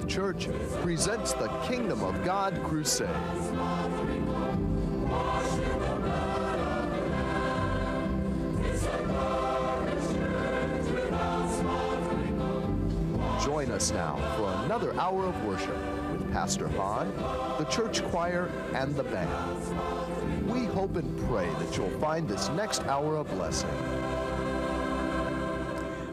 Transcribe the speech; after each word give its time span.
Faith 0.00 0.08
Church 0.08 0.48
presents 0.82 1.32
the 1.32 1.48
Kingdom 1.66 2.02
of 2.02 2.24
God 2.24 2.58
Crusade. 2.64 3.08
Join 13.44 13.70
us 13.70 13.92
now 13.92 14.16
for 14.36 14.64
another 14.64 14.94
hour 14.98 15.26
of 15.26 15.44
worship 15.44 15.76
with 16.12 16.32
Pastor 16.32 16.68
Hahn, 16.68 17.12
the 17.58 17.64
church 17.64 18.02
choir, 18.04 18.50
and 18.74 18.94
the 18.94 19.04
band. 19.04 20.50
We 20.50 20.64
hope 20.66 20.96
and 20.96 21.28
pray 21.28 21.48
that 21.58 21.76
you'll 21.76 21.90
find 22.00 22.28
this 22.28 22.48
next 22.50 22.84
hour 22.84 23.16
a 23.16 23.24
blessing. 23.24 23.99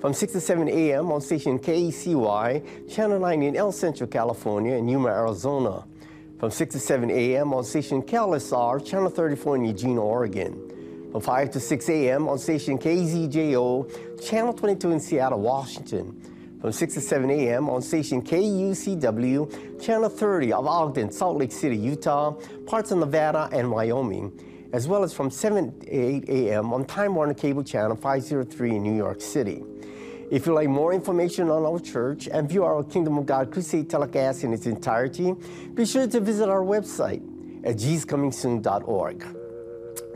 from 0.00 0.14
6 0.14 0.32
to 0.34 0.40
7 0.40 0.68
a.m. 0.68 1.10
on 1.10 1.20
station 1.20 1.58
KECY, 1.58 2.88
Channel 2.88 3.18
9 3.18 3.42
in 3.42 3.56
El 3.56 3.72
Centro, 3.72 4.06
California, 4.06 4.76
and 4.76 4.88
Yuma, 4.88 5.08
Arizona. 5.08 5.84
From 6.38 6.52
6 6.52 6.74
to 6.74 6.80
7 6.80 7.10
a.m. 7.10 7.52
on 7.52 7.64
station 7.64 8.02
KLSR, 8.02 8.84
Channel 8.86 9.10
34 9.10 9.56
in 9.56 9.64
Eugene, 9.64 9.98
Oregon. 9.98 11.08
From 11.10 11.20
5 11.20 11.50
to 11.50 11.60
6 11.60 11.88
a.m. 11.88 12.28
on 12.28 12.38
station 12.38 12.78
KZJO, 12.78 14.24
Channel 14.24 14.52
22 14.52 14.92
in 14.92 15.00
Seattle, 15.00 15.40
Washington. 15.40 16.20
From 16.60 16.70
6 16.70 16.94
to 16.94 17.00
7 17.00 17.30
a.m. 17.30 17.68
on 17.68 17.82
station 17.82 18.22
KUCW, 18.22 19.82
Channel 19.82 20.08
30 20.08 20.52
of 20.52 20.66
Ogden, 20.66 21.10
Salt 21.10 21.38
Lake 21.38 21.52
City, 21.52 21.76
Utah, 21.76 22.32
parts 22.66 22.92
of 22.92 22.98
Nevada, 22.98 23.48
and 23.52 23.70
Wyoming 23.70 24.32
as 24.72 24.86
well 24.86 25.02
as 25.02 25.14
from 25.14 25.30
7 25.30 25.80
to 25.80 25.90
8 25.90 26.28
a.m. 26.28 26.74
on 26.74 26.84
Time 26.84 27.14
Warner 27.14 27.32
Cable 27.32 27.64
Channel 27.64 27.96
503 27.96 28.76
in 28.76 28.82
New 28.82 28.94
York 28.94 29.20
City. 29.22 29.64
If 30.30 30.44
you'd 30.44 30.52
like 30.52 30.68
more 30.68 30.92
information 30.92 31.48
on 31.48 31.64
our 31.64 31.78
church 31.78 32.28
and 32.30 32.46
view 32.46 32.62
our 32.62 32.84
Kingdom 32.84 33.16
of 33.16 33.24
God 33.24 33.50
Crusade 33.50 33.88
telecast 33.88 34.44
in 34.44 34.52
its 34.52 34.66
entirety, 34.66 35.34
be 35.72 35.86
sure 35.86 36.06
to 36.06 36.20
visit 36.20 36.50
our 36.50 36.60
website 36.60 37.22
at 37.64 37.76
jesuscomingsoon.org. 37.76 39.24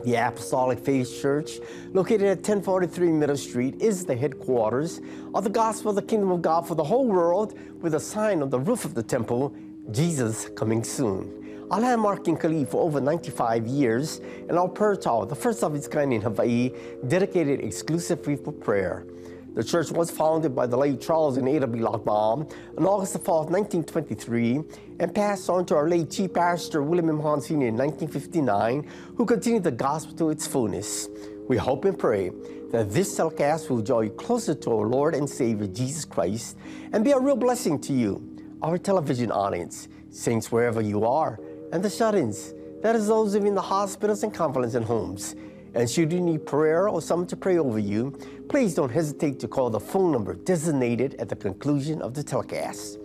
The 0.03 0.15
Apostolic 0.15 0.77
Faith 0.79 1.19
Church, 1.19 1.59
located 1.93 2.27
at 2.27 2.37
1043 2.37 3.11
Middle 3.11 3.37
Street, 3.37 3.81
is 3.81 4.05
the 4.05 4.15
headquarters 4.15 5.01
of 5.33 5.45
the 5.45 5.49
gospel 5.49 5.89
of 5.89 5.95
the 5.95 6.03
kingdom 6.03 6.29
of 6.29 6.43
God 6.43 6.67
for 6.67 6.75
the 6.75 6.83
whole 6.83 7.07
world 7.07 7.57
with 7.81 7.95
a 7.95 7.99
sign 7.99 8.43
on 8.43 8.51
the 8.51 8.59
roof 8.59 8.85
of 8.85 8.93
the 8.93 9.01
temple, 9.01 9.55
Jesus 9.89 10.47
coming 10.49 10.83
soon. 10.83 11.65
Our 11.71 11.79
landmark 11.79 12.27
in 12.27 12.37
Kalihi 12.37 12.69
for 12.69 12.83
over 12.83 13.01
95 13.01 13.65
years, 13.65 14.21
and 14.47 14.59
our 14.59 14.67
prayer 14.67 14.95
tower, 14.95 15.25
the 15.25 15.35
first 15.35 15.63
of 15.63 15.73
its 15.73 15.87
kind 15.87 16.13
in 16.13 16.21
Hawaii, 16.21 16.69
dedicated 17.07 17.61
exclusively 17.61 18.35
for 18.35 18.51
prayer. 18.51 19.07
The 19.53 19.63
church 19.63 19.91
was 19.91 20.09
founded 20.09 20.55
by 20.55 20.65
the 20.65 20.75
late 20.75 20.99
Charles 20.99 21.37
and 21.37 21.47
A.W. 21.47 21.83
Lockbaum 21.83 22.51
on 22.75 22.85
August 22.85 23.23
4, 23.23 23.45
1923, 23.45 24.63
and 24.99 25.13
passed 25.13 25.47
on 25.47 25.63
to 25.67 25.75
our 25.75 25.87
late 25.87 26.09
Chief 26.09 26.33
Pastor 26.33 26.81
William 26.81 27.09
M. 27.09 27.19
Hahn 27.19 27.39
Sr. 27.39 27.67
in 27.67 27.77
1959, 27.77 28.89
who 29.15 29.25
continued 29.27 29.63
the 29.63 29.71
gospel 29.71 30.15
to 30.15 30.29
its 30.31 30.47
fullness. 30.47 31.07
We 31.47 31.57
hope 31.57 31.85
and 31.85 31.99
pray 31.99 32.31
that 32.71 32.89
this 32.89 33.15
telecast 33.15 33.69
will 33.69 33.83
draw 33.83 33.99
you 34.01 34.09
closer 34.09 34.55
to 34.55 34.71
our 34.71 34.87
Lord 34.87 35.13
and 35.13 35.29
Savior 35.29 35.67
Jesus 35.67 36.03
Christ 36.03 36.57
and 36.91 37.03
be 37.03 37.11
a 37.11 37.19
real 37.19 37.35
blessing 37.35 37.79
to 37.81 37.93
you, 37.93 38.27
our 38.63 38.79
television 38.79 39.31
audience, 39.31 39.87
saints 40.09 40.51
wherever 40.51 40.81
you 40.81 41.05
are, 41.05 41.39
and 41.71 41.83
the 41.83 41.91
shut 41.91 42.15
ins, 42.15 42.55
that 42.81 42.95
is, 42.95 43.05
those 43.05 43.35
living 43.35 43.49
in 43.49 43.55
the 43.55 43.61
hospitals 43.61 44.23
and 44.23 44.33
convalescent 44.33 44.85
homes. 44.85 45.35
And 45.75 45.89
should 45.89 46.13
you 46.13 46.21
need 46.21 46.45
prayer 46.45 46.87
or 46.87 47.01
someone 47.01 47.27
to 47.27 47.35
pray 47.35 47.57
over 47.57 47.79
you, 47.79 48.11
please 48.47 48.75
don't 48.75 48.91
hesitate 48.91 49.39
to 49.39 49.47
call 49.47 49.69
the 49.69 49.79
phone 49.79 50.11
number 50.11 50.35
designated 50.35 51.15
at 51.19 51.29
the 51.29 51.35
conclusion 51.35 52.01
of 52.01 52.13
the 52.13 52.23
telecast. 52.23 52.99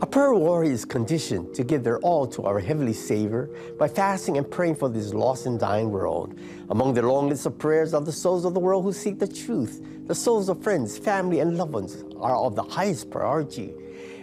A 0.00 0.06
prayer 0.06 0.32
warrior 0.32 0.70
is 0.70 0.84
conditioned 0.84 1.54
to 1.54 1.64
give 1.64 1.82
their 1.82 1.98
all 2.00 2.24
to 2.28 2.44
our 2.44 2.60
Heavenly 2.60 2.92
Savior 2.92 3.50
by 3.80 3.88
fasting 3.88 4.36
and 4.36 4.48
praying 4.48 4.76
for 4.76 4.88
this 4.88 5.12
lost 5.12 5.46
and 5.46 5.58
dying 5.58 5.90
world. 5.90 6.38
Among 6.70 6.94
the 6.94 7.02
long 7.02 7.28
list 7.28 7.46
of 7.46 7.58
prayers 7.58 7.94
of 7.94 8.06
the 8.06 8.12
souls 8.12 8.44
of 8.44 8.54
the 8.54 8.60
world 8.60 8.84
who 8.84 8.92
seek 8.92 9.18
the 9.18 9.26
truth, 9.26 9.82
the 10.06 10.14
souls 10.14 10.48
of 10.48 10.62
friends, 10.62 10.96
family, 10.96 11.40
and 11.40 11.56
loved 11.56 11.72
ones 11.72 12.04
are 12.20 12.36
of 12.36 12.54
the 12.54 12.62
highest 12.62 13.10
priority. 13.10 13.74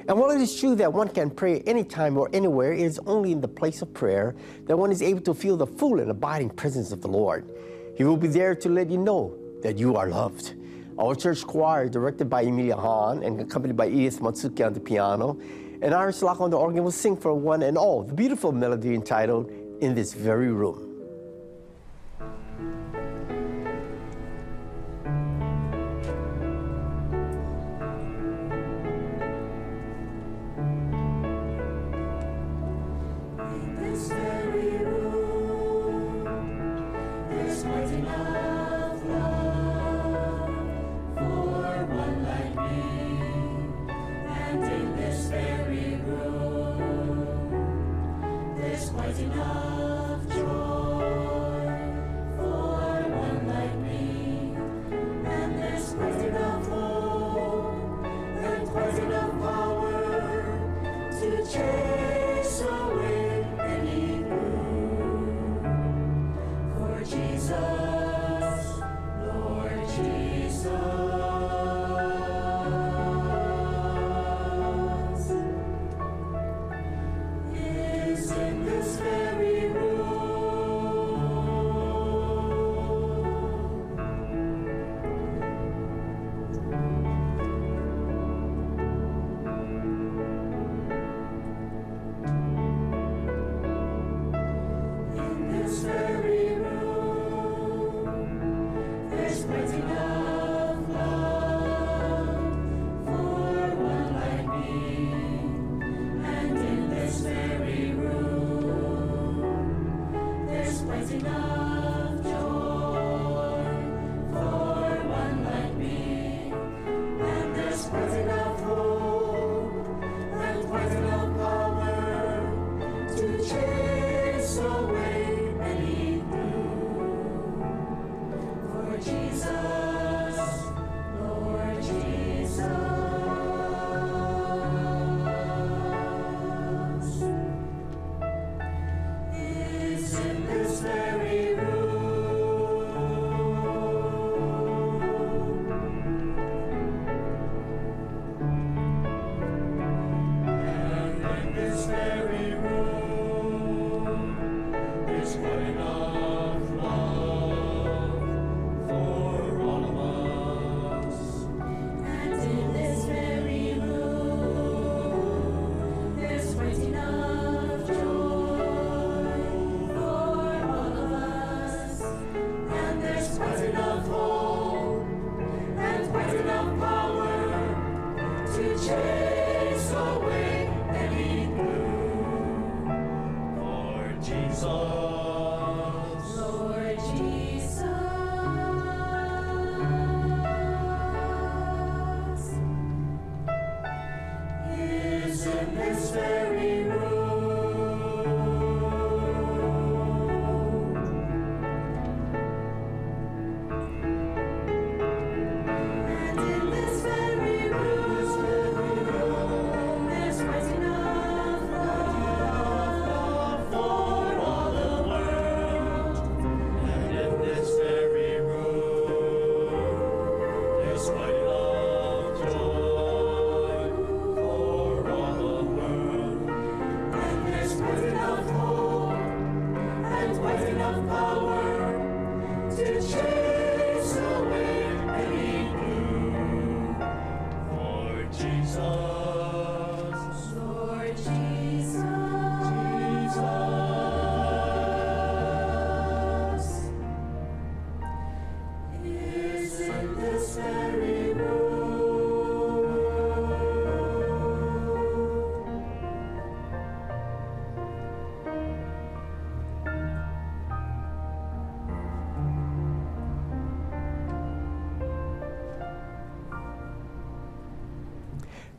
And 0.08 0.20
while 0.20 0.30
it 0.30 0.40
is 0.40 0.60
true 0.60 0.76
that 0.76 0.94
one 0.94 1.08
can 1.08 1.32
pray 1.32 1.62
anytime 1.62 2.16
or 2.16 2.30
anywhere, 2.32 2.74
it 2.74 2.82
is 2.82 3.00
only 3.08 3.32
in 3.32 3.42
the 3.42 3.48
place 3.48 3.82
of 3.82 3.92
prayer 3.92 4.36
that 4.68 4.78
one 4.78 4.92
is 4.92 5.02
able 5.02 5.22
to 5.22 5.34
feel 5.34 5.58
the 5.58 5.66
full 5.66 6.00
and 6.00 6.12
abiding 6.12 6.52
presence 6.52 6.92
of 6.92 7.02
the 7.02 7.08
Lord. 7.08 7.50
He 7.98 8.04
will 8.04 8.18
be 8.18 8.28
there 8.28 8.54
to 8.56 8.70
let 8.70 8.92
you 8.92 9.00
know 9.00 9.36
that 9.64 9.80
you 9.80 9.96
are 9.96 10.08
loved. 10.08 10.54
Our 11.00 11.16
church 11.16 11.44
choir, 11.44 11.90
directed 11.90 12.30
by 12.30 12.44
Emilia 12.44 12.76
Hahn 12.76 13.24
and 13.24 13.42
accompanied 13.42 13.78
by 13.78 13.88
Edith 13.88 14.20
Matsuki 14.20 14.64
on 14.64 14.74
the 14.74 14.80
piano, 14.80 15.40
and 15.82 15.92
Iris 15.92 16.22
Lock 16.22 16.40
on 16.40 16.52
the 16.52 16.58
organ, 16.58 16.84
will 16.84 16.92
sing 16.92 17.18
for 17.18 17.34
one 17.34 17.64
and 17.64 17.76
all 17.76 18.04
the 18.04 18.14
beautiful 18.14 18.52
melody 18.52 18.94
entitled 18.94 19.50
In 19.82 19.96
This 19.96 20.14
Very 20.14 20.52
Room. 20.52 20.85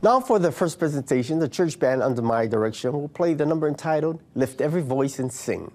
Now 0.07 0.21
for 0.21 0.39
the 0.39 0.53
first 0.53 0.79
presentation, 0.79 1.37
the 1.37 1.49
church 1.49 1.77
band 1.79 2.01
under 2.01 2.21
my 2.21 2.47
direction 2.47 2.93
will 2.93 3.09
play 3.09 3.33
the 3.33 3.45
number 3.45 3.67
entitled 3.67 4.21
Lift 4.35 4.61
Every 4.61 4.81
Voice 4.81 5.19
and 5.19 5.29
Sing. 5.29 5.69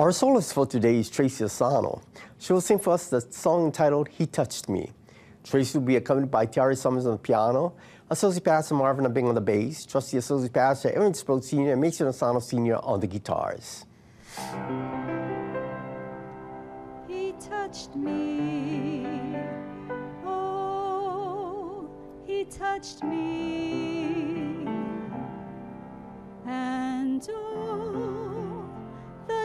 Our 0.00 0.12
soloist 0.12 0.54
for 0.54 0.64
today 0.64 0.98
is 0.98 1.10
Tracy 1.10 1.44
Asano. 1.44 2.00
She 2.38 2.54
will 2.54 2.62
sing 2.62 2.78
for 2.78 2.94
us 2.94 3.08
the 3.08 3.20
song 3.20 3.66
entitled 3.66 4.08
He 4.08 4.24
Touched 4.24 4.66
Me. 4.66 4.90
Tracy 5.44 5.76
will 5.76 5.84
be 5.84 5.96
accompanied 5.96 6.30
by 6.30 6.46
Tiari 6.46 6.74
Summers 6.78 7.04
on 7.04 7.12
the 7.12 7.18
piano, 7.18 7.74
Associate 8.08 8.42
Pastor 8.42 8.76
Marvin 8.76 9.04
Abing 9.04 9.28
on 9.28 9.34
the 9.34 9.42
bass, 9.42 9.84
Trustee 9.84 10.16
Associate 10.16 10.50
Pastor 10.50 10.90
Aaron 10.92 11.12
Sproat 11.12 11.44
Sr., 11.44 11.72
and 11.72 11.82
Mason 11.82 12.06
Asano 12.06 12.40
Sr. 12.40 12.76
on 12.82 12.98
the 12.98 13.06
guitars. 13.06 13.84
He 17.06 17.34
touched 17.38 17.94
me. 17.94 19.06
Oh, 20.24 21.90
he 22.26 22.46
touched 22.46 23.04
me. 23.04 24.66
And 26.46 27.28
oh, 27.30 28.19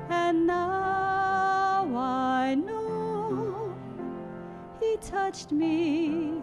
and 0.09 0.47
now 0.47 1.87
I 1.97 2.55
know 2.55 3.75
he 4.81 4.97
touched 4.97 5.53
me 5.53 6.43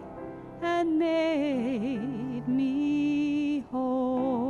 and 0.62 0.98
made 0.98 2.48
me 2.48 3.64
whole. 3.70 4.47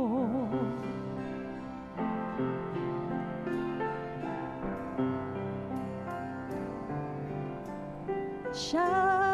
Shackled 8.59 9.28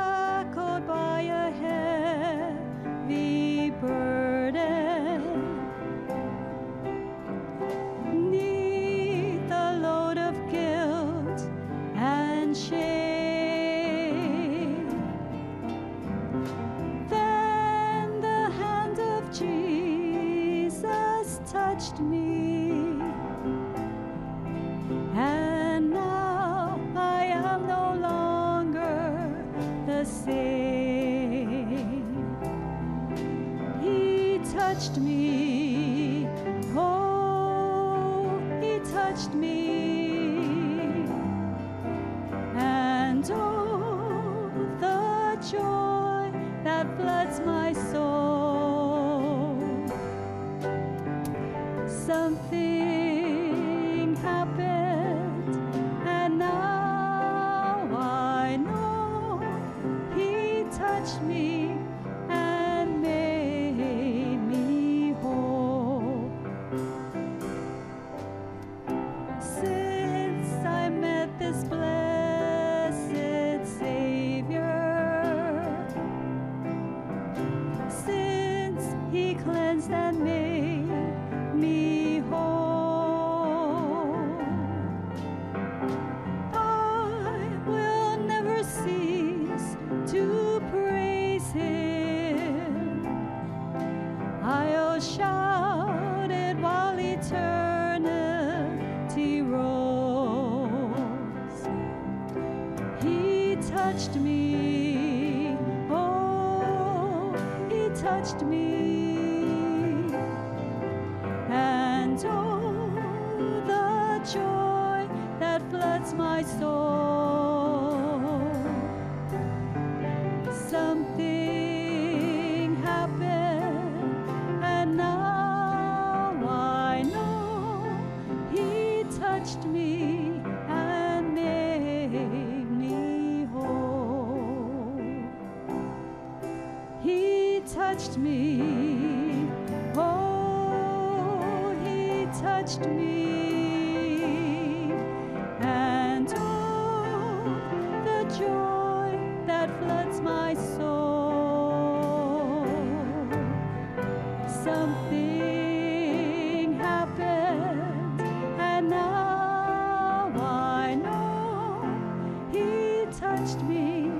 Touched 163.36 163.64
me 163.64 164.12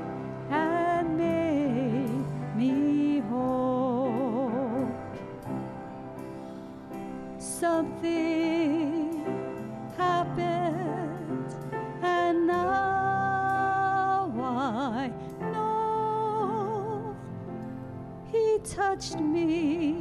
and 0.52 1.18
made 1.18 2.26
me 2.58 3.20
whole. 3.30 4.92
Something 7.38 9.24
happened, 9.98 11.56
and 12.04 12.46
now 12.46 14.34
I 14.38 15.12
know 15.40 17.16
He 18.32 18.60
touched 18.66 19.20
me 19.22 19.95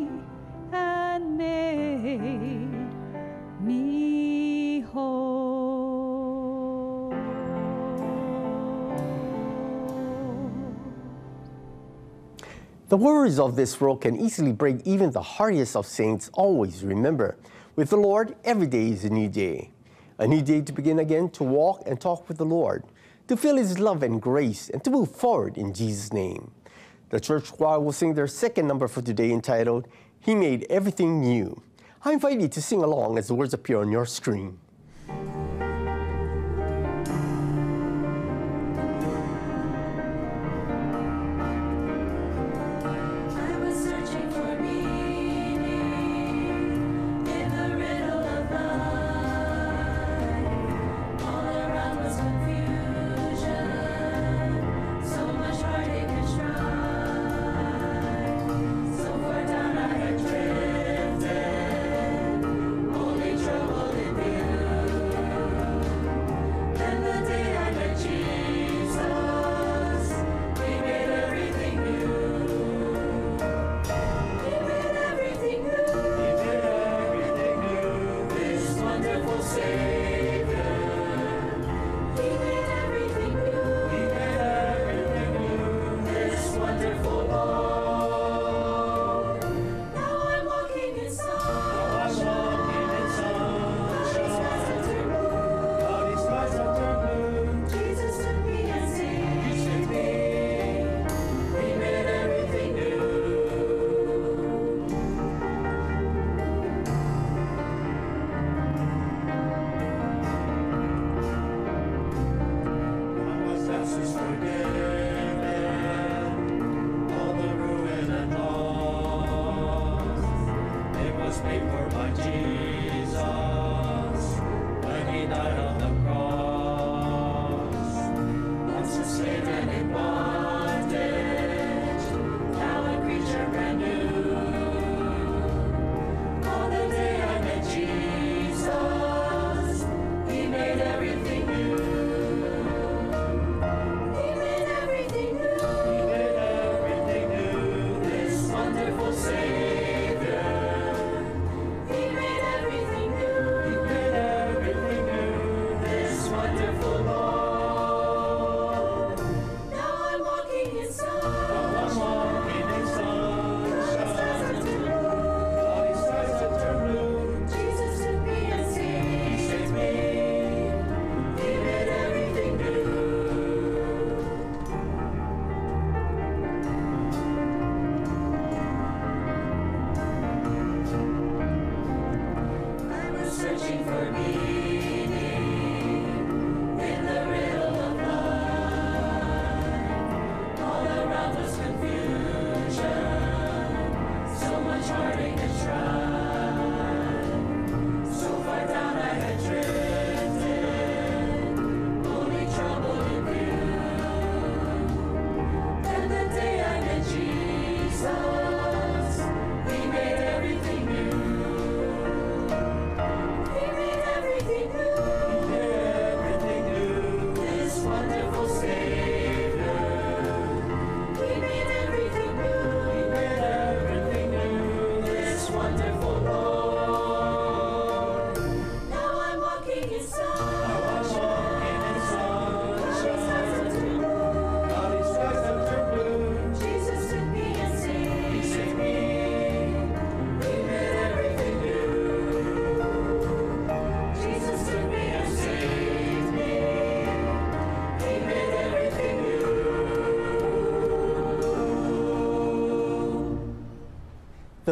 The 12.94 12.98
worries 12.98 13.40
of 13.40 13.56
this 13.56 13.80
world 13.80 14.02
can 14.02 14.16
easily 14.20 14.52
break 14.52 14.76
even 14.84 15.10
the 15.10 15.20
hardest 15.20 15.74
of 15.74 15.84
saints. 15.84 16.30
Always 16.33 16.85
remember, 16.85 17.37
with 17.74 17.90
the 17.90 17.96
Lord, 17.96 18.37
every 18.44 18.68
day 18.68 18.90
is 18.90 19.04
a 19.04 19.11
new 19.11 19.28
day. 19.28 19.72
A 20.18 20.28
new 20.28 20.40
day 20.40 20.61
to 20.61 20.72
begin 20.72 21.00
again, 21.00 21.28
to 21.30 21.42
walk 21.42 21.83
and 21.87 22.00
talk 22.00 22.28
with 22.28 22.38
the 22.38 22.44
Lord, 22.44 22.85
to 23.26 23.37
feel 23.37 23.57
His 23.57 23.80
love 23.80 24.04
and 24.04 24.22
grace, 24.22 24.68
and 24.68 24.85
to 24.85 24.92
move 24.92 25.11
forward 25.11 25.59
in 25.59 25.74
Jesus' 25.74 26.12
name. 26.12 26.52
The 27.11 27.18
church 27.18 27.50
choir 27.50 27.80
will 27.80 27.90
sing 27.90 28.14
their 28.14 28.28
second 28.28 28.68
number 28.68 28.87
for 28.87 29.02
today 29.02 29.33
entitled, 29.33 29.88
He 30.20 30.37
Made 30.37 30.64
Everything 30.70 31.20
New. 31.20 31.61
I 32.04 32.12
invite 32.12 32.40
you 32.40 32.46
to 32.46 32.62
sing 32.62 32.85
along 32.85 33.18
as 33.18 33.26
the 33.26 33.35
words 33.35 33.54
appear 33.54 33.78
on 33.78 33.90
your 33.90 34.07
screen. 34.07 34.61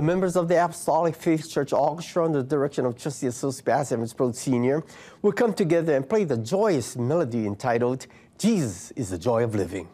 The 0.03 0.07
members 0.07 0.35
of 0.35 0.49
the 0.49 0.57
Apostolic 0.57 1.15
Faith 1.15 1.49
Church 1.49 1.73
Orchestra 1.73 2.25
under 2.25 2.43
the 2.43 2.49
direction 2.49 2.87
of 2.87 3.01
Trustee 3.01 3.29
Associate 3.29 3.65
Pastor 3.65 3.95
Evans 3.95 4.17
Sr. 4.37 4.83
will 5.23 5.31
come 5.31 5.55
together 5.55 5.95
and 5.95 6.09
play 6.09 6.25
the 6.25 6.39
joyous 6.39 6.97
melody 6.97 7.47
entitled 7.47 8.09
Jesus 8.37 8.91
is 8.97 9.11
the 9.11 9.19
Joy 9.19 9.45
of 9.45 9.55
Living. 9.55 9.89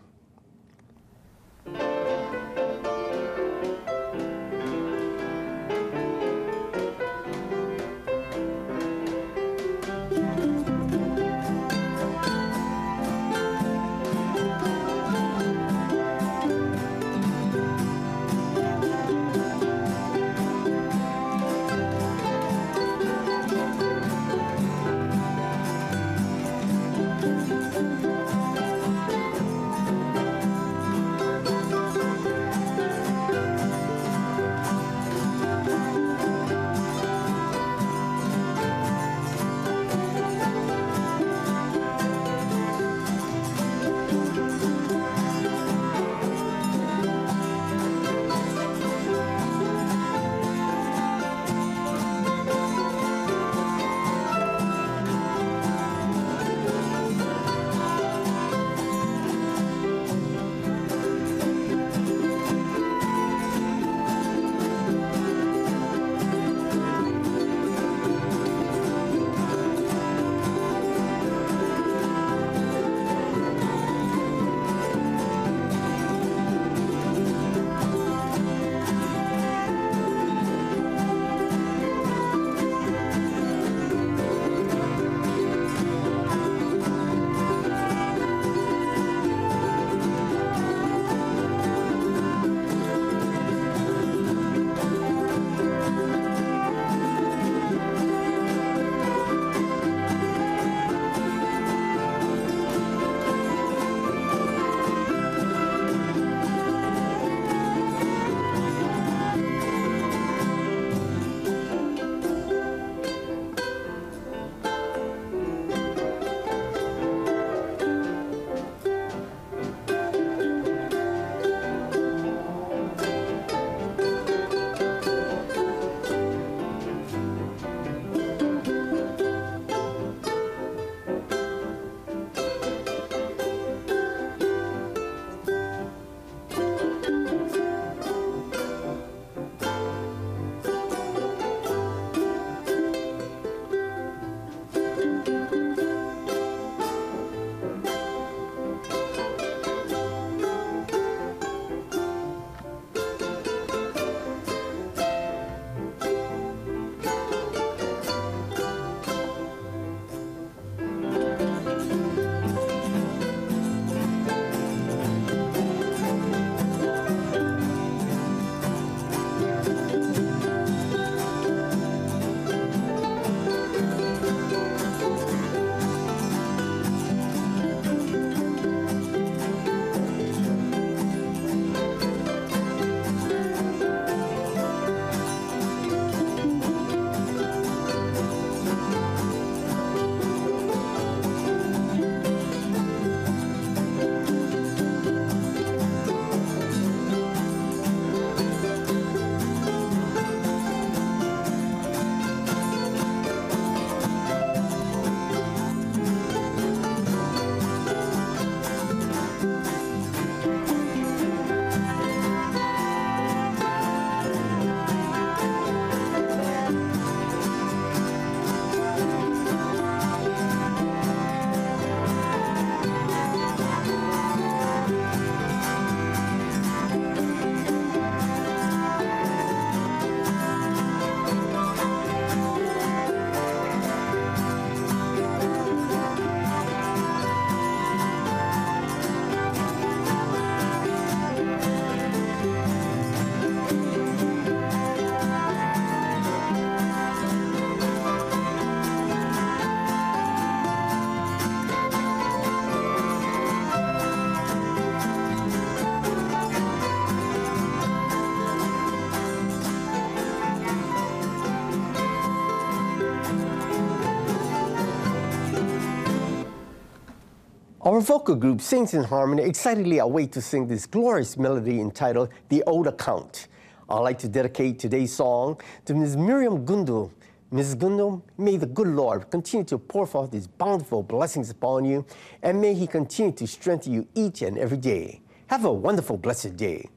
Our 267.83 268.01
vocal 268.01 268.35
group 268.35 268.61
Saints 268.61 268.93
in 268.93 269.05
Harmony 269.05 269.45
excitedly 269.45 269.99
await 269.99 270.33
to 270.33 270.43
sing 270.43 270.67
this 270.67 270.85
glorious 270.85 271.37
melody 271.37 271.81
entitled 271.81 272.31
The 272.49 272.64
Old 272.64 272.88
Account. 272.88 273.47
I'd 273.88 274.01
like 274.01 274.19
to 274.19 274.29
dedicate 274.29 274.81
today's 274.81 275.14
song 275.14 275.61
to 275.85 275.95
Ms. 275.95 276.17
Miriam 276.17 276.67
Gundu. 276.67 277.12
Ms. 277.53 277.77
Gundu, 277.77 278.21
may 278.37 278.57
the 278.57 278.67
good 278.67 278.88
Lord 278.88 279.31
continue 279.31 279.64
to 279.67 279.79
pour 279.79 280.09
forth 280.09 280.33
his 280.33 280.49
bountiful 280.49 281.05
blessings 281.05 281.51
upon 281.51 281.85
you, 281.85 282.05
and 282.43 282.61
may 282.61 282.75
he 282.75 282.88
continue 282.88 283.31
to 283.31 283.47
strengthen 283.47 283.93
you 283.93 284.09
each 284.12 284.43
and 284.43 284.59
every 284.59 284.77
day. 284.77 285.21
Have 285.47 285.64
a 285.64 285.73
wonderful, 285.73 286.17
blessed 286.17 286.57
day. 286.57 286.88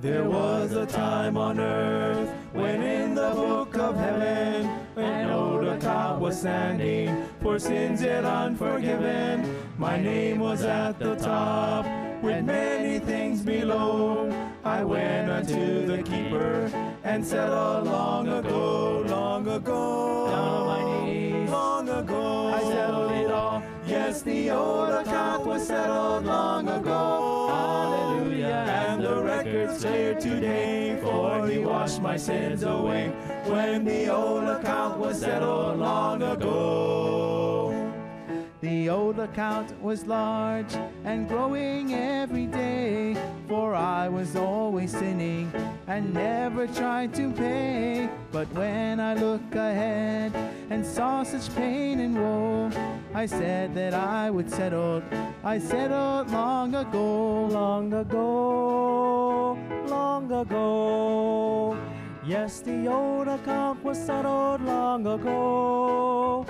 There 0.00 0.22
was 0.22 0.70
a 0.72 0.86
time 0.86 1.36
on 1.36 1.58
earth 1.58 2.32
when 2.52 2.82
in 2.82 3.16
the 3.16 3.34
was 6.28 6.40
standing 6.40 7.24
for 7.40 7.58
sins 7.58 8.02
yet 8.02 8.22
unforgiven. 8.22 9.56
My 9.78 9.98
name 9.98 10.40
was 10.40 10.62
at 10.62 10.98
the 10.98 11.14
top 11.16 11.86
with 12.22 12.44
many 12.44 12.98
things 12.98 13.40
below. 13.40 14.30
I 14.62 14.84
went 14.84 15.30
unto 15.30 15.86
the 15.86 16.02
keeper 16.02 16.70
and 17.02 17.26
settled 17.26 17.88
oh, 17.88 17.90
long 17.90 18.28
ago, 18.28 19.04
long 19.08 19.48
ago. 19.48 20.26
Down 20.30 20.48
on 20.48 20.66
my 20.66 21.06
knees, 21.06 21.50
long 21.50 21.88
ago. 21.88 22.48
I 22.48 22.60
settled 22.60 23.12
it 23.12 23.30
all. 23.30 23.62
Yes, 23.86 24.20
the 24.20 24.50
old 24.50 24.90
account 24.90 25.46
was 25.46 25.66
settled 25.66 26.26
long 26.26 26.68
ago. 26.68 27.17
And 28.66 29.04
the 29.04 29.22
record's 29.22 29.82
clear 29.82 30.14
today, 30.14 30.98
for 31.02 31.46
he 31.46 31.58
washed 31.58 32.00
my 32.00 32.16
sins 32.16 32.62
away 32.62 33.08
when 33.46 33.84
the 33.84 34.08
old 34.08 34.44
account 34.44 34.98
was 34.98 35.20
settled 35.20 35.78
long 35.78 36.22
ago. 36.22 37.57
The 38.60 38.88
old 38.88 39.20
account 39.20 39.80
was 39.80 40.04
large 40.04 40.74
and 41.04 41.28
growing 41.28 41.94
every 41.94 42.46
day, 42.46 43.16
for 43.46 43.72
I 43.72 44.08
was 44.08 44.34
always 44.34 44.90
sinning 44.90 45.52
and 45.86 46.12
never 46.12 46.66
tried 46.66 47.14
to 47.14 47.30
pay. 47.30 48.10
But 48.32 48.48
when 48.54 48.98
I 48.98 49.14
look 49.14 49.54
ahead 49.54 50.34
and 50.70 50.84
saw 50.84 51.22
such 51.22 51.54
pain 51.54 52.00
and 52.00 52.16
woe, 52.18 52.70
I 53.14 53.26
said 53.26 53.76
that 53.76 53.94
I 53.94 54.28
would 54.28 54.50
settle. 54.50 55.04
I 55.44 55.60
settled 55.60 56.28
long 56.32 56.74
ago, 56.74 57.44
long 57.46 57.92
ago, 57.92 59.56
long 59.86 60.32
ago. 60.32 61.78
Yes, 62.26 62.58
the 62.60 62.88
old 62.88 63.28
account 63.28 63.84
was 63.84 64.04
settled 64.04 64.62
long 64.62 65.06
ago. 65.06 66.44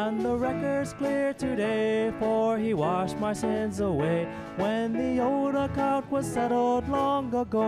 And 0.00 0.22
the 0.22 0.34
record's 0.34 0.94
clear 0.94 1.34
today, 1.34 2.10
for 2.18 2.56
he 2.56 2.72
washed 2.72 3.18
my 3.18 3.34
sins 3.34 3.80
away 3.80 4.26
when 4.56 4.94
the 4.94 5.22
old 5.22 5.54
account 5.54 6.10
was 6.10 6.24
settled 6.26 6.88
long 6.88 7.34
ago. 7.34 7.60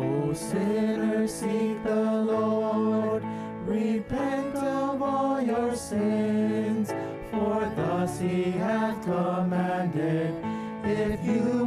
O 0.00 0.32
sinners, 0.32 1.32
seek 1.32 1.80
the 1.84 2.22
Lord, 2.34 3.22
repent 3.64 4.56
of 4.56 5.00
all 5.00 5.40
your 5.40 5.76
sins, 5.76 6.92
for 7.30 7.72
thus 7.76 8.18
he 8.18 8.50
hath 8.50 9.00
commanded, 9.04 10.34
if 10.82 11.24
you 11.24 11.65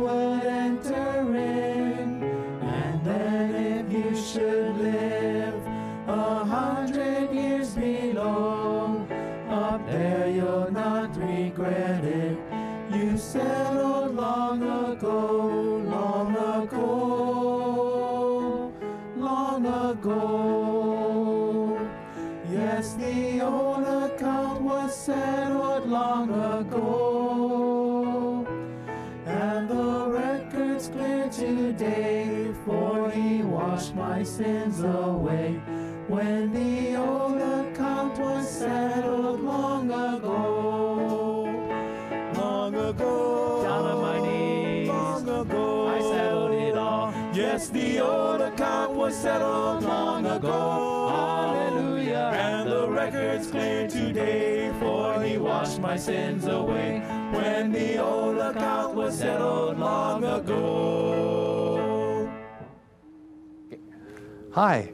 was 49.09 49.17
settled 49.17 49.83
long 49.83 50.23
ago. 50.23 51.09
Hallelujah. 51.09 52.29
And 52.31 52.69
the 52.69 52.87
record's 52.87 53.49
clear 53.49 53.87
today, 53.87 54.71
for 54.79 55.19
he 55.23 55.39
washed 55.39 55.79
my 55.79 55.97
sins 55.97 56.45
away. 56.45 56.99
When 57.33 57.71
the 57.71 57.97
old 57.97 58.37
account 58.37 58.93
was 58.93 59.17
settled 59.17 59.79
long 59.79 60.23
ago. 60.23 62.29
Hi, 64.51 64.91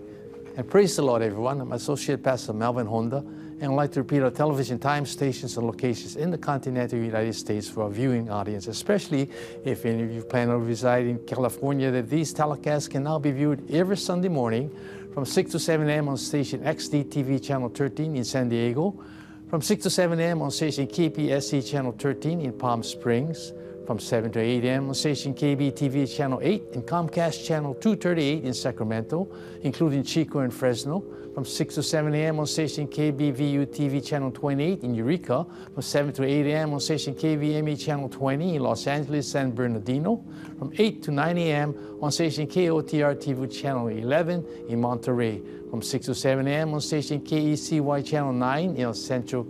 and 0.56 0.69
praise 0.69 0.95
the 0.95 1.01
Lord, 1.01 1.21
everyone. 1.21 1.60
I'm 1.60 1.73
Associate 1.73 2.23
Pastor 2.23 2.54
Melvin 2.54 2.88
Honda, 2.88 3.21
and 3.62 3.72
I'd 3.72 3.76
like 3.76 3.91
to 3.94 4.02
repeat 4.02 4.22
our 4.22 4.32
television 4.32 4.80
time 4.80 5.06
stations 5.06 5.56
and 5.56 5.65
locations 5.65 6.18
in 6.18 6.30
the 6.30 6.38
continental 6.38 7.00
United 7.00 7.34
States 7.34 7.70
for 7.70 7.84
our 7.84 7.89
viewing 7.89 8.30
audience, 8.30 8.68
especially 8.68 9.30
if 9.63 9.86
any 9.86 10.04
of 10.04 10.12
you 10.12 10.24
plan 10.24 10.50
to 10.50 10.58
reside 10.58 11.06
in 11.06 11.20
California, 11.20 11.89
that 11.91 12.10
these 12.10 12.34
telecasts 12.34 12.89
can 12.89 13.04
now 13.04 13.18
be 13.18 13.32
viewed 13.32 13.72
every 13.72 13.96
Sunday 13.98 14.28
morning 14.28 14.70
from 15.13 15.26
6 15.26 15.52
to 15.52 15.60
7 15.60 15.89
a.m. 15.89 16.10
on 16.10 16.18
station 16.18 16.62
XD 16.62 17.06
TV 17.06 17.41
Channel 17.41 17.70
13 17.70 18.18
in 18.18 18.26
San 18.26 18.50
Diego, 18.50 19.02
from 19.50 19.62
6 19.62 19.84
to 19.84 19.89
7 19.89 20.20
a.m. 20.20 20.41
on 20.41 20.52
station 20.52 20.86
KPSC 20.88 21.70
Channel 21.70 21.96
13 21.98 22.41
in 22.41 22.52
Palm 22.52 22.84
Springs, 22.84 23.54
from 23.86 24.00
7 24.00 24.32
to 24.34 24.39
8 24.39 24.65
a.m. 24.65 24.89
on 24.89 24.94
station 24.96 25.34
KBTV 25.34 26.13
Channel 26.13 26.39
8 26.41 26.63
and 26.74 26.84
Comcast 26.84 27.46
Channel 27.46 27.76
238 27.76 28.44
in 28.44 28.54
Sacramento, 28.54 29.30
including 29.62 30.04
Chico 30.04 30.39
and 30.39 30.54
Fresno, 30.54 31.04
from 31.36 31.43
6 31.43 31.76
to 31.76 31.84
7 31.84 32.15
a.m. 32.15 32.39
on 32.39 32.48
station 32.48 32.88
KBVU 32.88 33.65
TV 33.65 34.04
Channel 34.04 34.32
28 34.32 34.84
in 34.84 34.95
Eureka, 34.95 35.45
from 35.74 35.82
7 35.82 36.13
to 36.13 36.24
8 36.24 36.45
a.m. 36.48 36.74
on 36.74 36.80
station 36.80 37.13
KVME 37.13 37.78
Channel 37.78 38.08
20 38.08 38.56
in 38.56 38.63
Los 38.63 38.88
Angeles, 38.88 39.30
San 39.30 39.52
Bernardino, 39.52 40.24
from 40.58 40.71
8 40.78 41.04
to 41.04 41.12
9 41.12 41.38
a.m. 41.38 42.00
on 42.02 42.10
station 42.10 42.48
KOTR 42.48 43.15
TV 43.17 43.52
Channel 43.52 43.89
11 43.89 44.45
in 44.69 44.80
Monterey, 44.80 45.41
from 45.69 45.82
6 45.82 46.06
to 46.06 46.15
7 46.15 46.48
a.m. 46.48 46.74
on 46.74 46.80
station 46.80 47.19
KECY 47.19 48.06
Channel 48.06 48.32
9 48.32 48.76
in 48.78 48.93
Central 48.93 49.45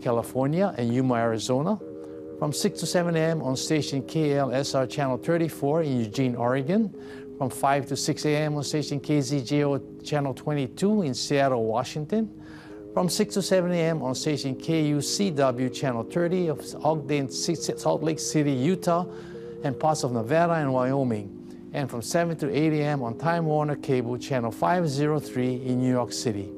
California 0.00 0.74
and 0.78 0.94
Yuma, 0.94 1.16
Arizona, 1.16 1.78
from 2.38 2.54
6 2.54 2.80
to 2.80 2.86
7 2.86 3.14
a.m. 3.16 3.42
on 3.42 3.54
station 3.54 4.00
KLSR 4.00 4.88
Channel 4.88 5.18
34 5.18 5.82
in 5.82 6.00
Eugene, 6.00 6.36
Oregon, 6.36 6.94
from 7.38 7.50
5 7.50 7.86
to 7.86 7.96
6 7.96 8.24
a.m. 8.26 8.56
on 8.56 8.64
station 8.64 9.00
KZJO 9.00 10.04
Channel 10.04 10.34
22 10.34 11.02
in 11.02 11.14
Seattle, 11.14 11.64
Washington, 11.64 12.28
from 12.92 13.08
6 13.08 13.34
to 13.34 13.42
7 13.42 13.70
a.m. 13.70 14.02
on 14.02 14.16
station 14.16 14.56
KUCW 14.56 15.72
Channel 15.72 16.02
30 16.02 16.48
of 16.48 16.60
Ogden, 16.84 17.30
Salt 17.30 18.02
Lake 18.02 18.18
City, 18.18 18.50
Utah, 18.50 19.06
and 19.62 19.78
parts 19.78 20.02
of 20.02 20.10
Nevada 20.10 20.54
and 20.54 20.72
Wyoming, 20.72 21.70
and 21.72 21.88
from 21.88 22.02
7 22.02 22.36
to 22.38 22.50
8 22.52 22.72
a.m. 22.80 23.04
on 23.04 23.16
Time 23.16 23.46
Warner 23.46 23.76
Cable 23.76 24.18
Channel 24.18 24.50
503 24.50 25.64
in 25.64 25.78
New 25.78 25.90
York 25.90 26.12
City. 26.12 26.50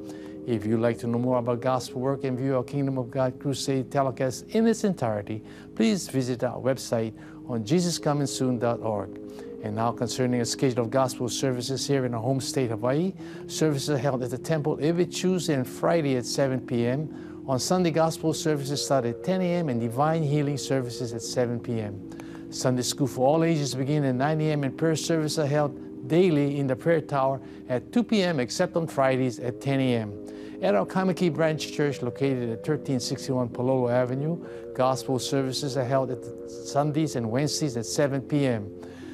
If 0.47 0.65
you'd 0.65 0.79
like 0.79 0.97
to 0.99 1.07
know 1.07 1.19
more 1.19 1.37
about 1.37 1.61
gospel 1.61 2.01
work 2.01 2.23
and 2.23 2.35
view 2.39 2.55
our 2.55 2.63
Kingdom 2.63 2.97
of 2.97 3.11
God 3.11 3.39
Crusade 3.39 3.91
telecast 3.91 4.47
in 4.49 4.65
its 4.65 4.83
entirety, 4.83 5.43
please 5.75 6.07
visit 6.07 6.43
our 6.43 6.59
website 6.59 7.13
on 7.47 7.63
jesuscomingsoon.org. 7.63 9.19
And 9.63 9.75
now 9.75 9.91
concerning 9.91 10.41
a 10.41 10.45
schedule 10.45 10.83
of 10.83 10.89
gospel 10.89 11.29
services 11.29 11.87
here 11.87 12.05
in 12.05 12.13
our 12.13 12.21
home 12.21 12.41
state, 12.41 12.71
of 12.71 12.79
Hawaii, 12.79 13.13
services 13.47 13.89
are 13.91 13.97
held 13.97 14.23
at 14.23 14.31
the 14.31 14.37
temple 14.37 14.77
every 14.81 15.05
Tuesday 15.05 15.53
and 15.53 15.67
Friday 15.67 16.17
at 16.17 16.25
7 16.25 16.61
p.m. 16.61 17.43
On 17.47 17.59
Sunday, 17.59 17.91
gospel 17.91 18.33
services 18.33 18.83
start 18.83 19.05
at 19.05 19.23
10 19.23 19.41
a.m. 19.41 19.69
and 19.69 19.79
divine 19.79 20.23
healing 20.23 20.57
services 20.57 21.13
at 21.13 21.21
7 21.21 21.59
p.m. 21.59 22.09
Sunday 22.51 22.81
school 22.81 23.07
for 23.07 23.27
all 23.27 23.43
ages 23.43 23.75
begin 23.75 24.03
at 24.03 24.15
9 24.15 24.41
a.m. 24.41 24.63
and 24.63 24.77
prayer 24.77 24.95
services 24.95 25.39
are 25.39 25.47
held 25.47 26.07
daily 26.07 26.59
in 26.59 26.67
the 26.67 26.75
prayer 26.75 27.01
tower 27.01 27.39
at 27.69 27.93
2 27.93 28.03
p.m. 28.03 28.39
except 28.39 28.75
on 28.75 28.87
Fridays 28.87 29.39
at 29.39 29.61
10 29.61 29.79
a.m. 29.79 30.13
At 30.61 30.75
our 30.75 30.85
Kaimuki 30.85 31.33
Branch 31.33 31.71
Church 31.71 32.01
located 32.01 32.43
at 32.43 32.67
1361 32.67 33.49
Palolo 33.49 33.91
Avenue, 33.91 34.45
gospel 34.75 35.17
services 35.17 35.77
are 35.77 35.85
held 35.85 36.11
at 36.11 36.23
Sundays 36.49 37.15
and 37.15 37.31
Wednesdays 37.31 37.77
at 37.77 37.85
7 37.85 38.21
p.m. 38.21 38.71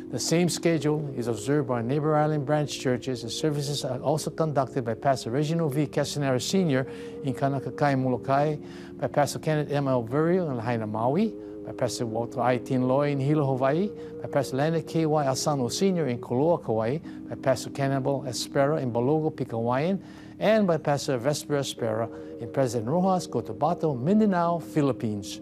The 0.09 0.19
same 0.19 0.47
schedule 0.47 1.13
is 1.17 1.27
observed 1.27 1.67
by 1.67 1.81
neighbor 1.81 2.15
island 2.15 2.45
branch 2.45 2.79
churches, 2.79 3.23
and 3.23 3.31
services 3.31 3.83
are 3.83 3.99
also 3.99 4.29
conducted 4.29 4.85
by 4.85 4.93
Pastor 4.93 5.31
Reginald 5.31 5.73
V. 5.73 5.85
Castanera 5.85 6.41
Sr. 6.41 6.87
in 7.25 7.33
Kaunakakai, 7.33 7.99
Molokai, 7.99 8.55
by 8.97 9.07
Pastor 9.07 9.39
Kenneth 9.39 9.69
M. 9.69 9.83
Alverio 9.83 10.49
in 10.49 10.55
Lahaina, 10.55 10.87
Maui, 10.87 11.33
by 11.65 11.73
Pastor 11.73 12.05
Walter 12.05 12.39
I. 12.39 12.55
Loy 12.55 13.11
in 13.11 13.19
Hilo, 13.19 13.45
Hawaii, 13.45 13.91
by 14.21 14.29
Pastor 14.29 14.55
Leonard 14.55 14.87
K.Y. 14.87 15.27
Asano 15.27 15.67
Sr. 15.67 16.07
in 16.07 16.19
Koloa, 16.19 16.63
Kauai, 16.63 16.99
by 17.27 17.35
Pastor 17.35 17.69
Cannibal 17.71 18.23
Espera 18.25 18.81
in 18.81 18.93
Balogo, 18.93 19.29
Pikawayan, 19.29 19.99
and 20.39 20.65
by 20.65 20.77
Pastor 20.77 21.17
Vesper 21.17 21.55
Espera 21.55 22.09
in 22.41 22.49
President 22.53 22.87
Roxas, 22.87 23.27
Cotabato, 23.27 23.99
Mindanao, 23.99 24.59
Philippines. 24.59 25.41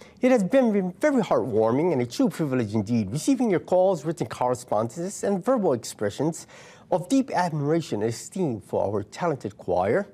It 0.21 0.29
has 0.29 0.43
been 0.43 0.93
very 0.99 1.23
heartwarming 1.23 1.93
and 1.93 1.99
a 1.99 2.05
true 2.05 2.29
privilege 2.29 2.75
indeed 2.75 3.09
receiving 3.11 3.49
your 3.49 3.59
calls, 3.59 4.05
written 4.05 4.27
correspondences, 4.27 5.23
and 5.23 5.43
verbal 5.43 5.73
expressions 5.73 6.45
of 6.91 7.09
deep 7.09 7.31
admiration 7.31 8.03
and 8.03 8.09
esteem 8.11 8.61
for 8.61 8.83
our 8.85 9.01
talented 9.01 9.57
choir, 9.57 10.07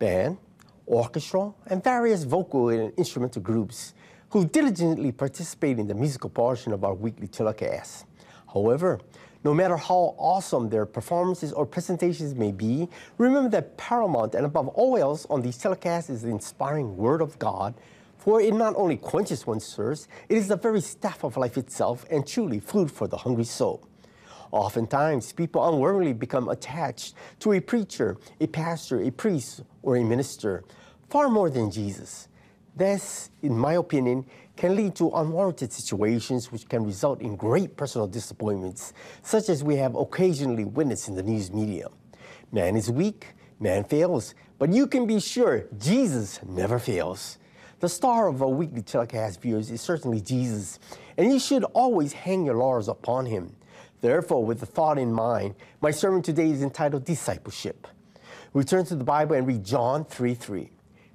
band, 0.00 0.38
orchestra, 0.86 1.52
and 1.68 1.84
various 1.84 2.24
vocal 2.24 2.70
and 2.70 2.92
instrumental 2.96 3.40
groups 3.40 3.94
who 4.30 4.44
diligently 4.44 5.12
participate 5.12 5.78
in 5.78 5.86
the 5.86 5.94
musical 5.94 6.30
portion 6.30 6.72
of 6.72 6.82
our 6.82 6.94
weekly 6.94 7.28
telecast. 7.28 8.06
However, 8.52 8.98
no 9.44 9.54
matter 9.54 9.76
how 9.76 10.16
awesome 10.18 10.68
their 10.68 10.84
performances 10.84 11.52
or 11.52 11.64
presentations 11.64 12.34
may 12.34 12.50
be, 12.50 12.88
remember 13.18 13.48
that 13.50 13.76
paramount 13.76 14.34
and 14.34 14.44
above 14.44 14.66
all 14.66 14.96
else 14.96 15.28
on 15.30 15.42
these 15.42 15.58
telecasts 15.58 16.10
is 16.10 16.22
the 16.22 16.28
inspiring 16.28 16.96
Word 16.96 17.22
of 17.22 17.38
God, 17.38 17.74
for 18.18 18.40
it 18.40 18.52
not 18.52 18.74
only 18.76 18.96
quenches 18.96 19.46
one's 19.46 19.74
thirst, 19.74 20.08
it 20.28 20.36
is 20.36 20.48
the 20.48 20.56
very 20.56 20.80
staff 20.80 21.24
of 21.24 21.36
life 21.36 21.56
itself 21.56 22.04
and 22.10 22.26
truly 22.26 22.60
food 22.60 22.90
for 22.90 23.06
the 23.06 23.16
hungry 23.16 23.44
soul. 23.44 23.86
Oftentimes, 24.50 25.32
people 25.32 25.66
unwillingly 25.66 26.12
become 26.12 26.48
attached 26.48 27.14
to 27.40 27.52
a 27.52 27.60
preacher, 27.60 28.16
a 28.40 28.46
pastor, 28.46 29.02
a 29.02 29.10
priest, 29.10 29.62
or 29.82 29.96
a 29.96 30.04
minister, 30.04 30.64
far 31.08 31.28
more 31.28 31.50
than 31.50 31.70
Jesus. 31.70 32.28
This, 32.74 33.30
in 33.42 33.58
my 33.58 33.74
opinion, 33.74 34.24
can 34.56 34.74
lead 34.74 34.94
to 34.96 35.10
unwarranted 35.10 35.72
situations 35.72 36.50
which 36.50 36.68
can 36.68 36.84
result 36.84 37.20
in 37.20 37.36
great 37.36 37.76
personal 37.76 38.06
disappointments, 38.06 38.92
such 39.22 39.48
as 39.48 39.62
we 39.62 39.76
have 39.76 39.94
occasionally 39.94 40.64
witnessed 40.64 41.08
in 41.08 41.14
the 41.14 41.22
news 41.22 41.52
media. 41.52 41.88
Man 42.52 42.76
is 42.76 42.90
weak, 42.90 43.34
man 43.60 43.84
fails, 43.84 44.34
but 44.58 44.72
you 44.72 44.86
can 44.86 45.06
be 45.06 45.20
sure 45.20 45.66
Jesus 45.76 46.40
never 46.46 46.78
fails. 46.78 47.38
The 47.80 47.88
star 47.88 48.26
of 48.26 48.42
our 48.42 48.48
weekly 48.48 48.82
telecast 48.82 49.40
viewers 49.40 49.70
is 49.70 49.80
certainly 49.80 50.20
Jesus, 50.20 50.80
and 51.16 51.30
you 51.32 51.38
should 51.38 51.62
always 51.62 52.12
hang 52.12 52.44
your 52.44 52.56
laurels 52.56 52.88
upon 52.88 53.26
him. 53.26 53.54
Therefore, 54.00 54.44
with 54.44 54.58
the 54.58 54.66
thought 54.66 54.98
in 54.98 55.12
mind, 55.12 55.54
my 55.80 55.92
sermon 55.92 56.22
today 56.22 56.50
is 56.50 56.60
entitled 56.60 57.04
Discipleship. 57.04 57.86
We 58.52 58.64
turn 58.64 58.84
to 58.86 58.96
the 58.96 59.04
Bible 59.04 59.36
and 59.36 59.46
read 59.46 59.64
John 59.64 60.04
3 60.04 60.34
3. 60.34 60.70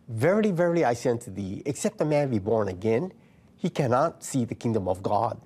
Verily, 0.08 0.52
verily, 0.52 0.86
I 0.86 0.93
say 0.93 1.10
unto 1.10 1.32
thee, 1.32 1.63
except 1.65 1.99
a 1.99 2.06
man 2.06 2.30
be 2.30 2.39
born 2.39 2.69
again, 2.69 3.12
he 3.58 3.69
cannot 3.69 4.23
see 4.23 4.45
the 4.45 4.56
kingdom 4.56 4.88
of 4.88 5.04
God. 5.04 5.41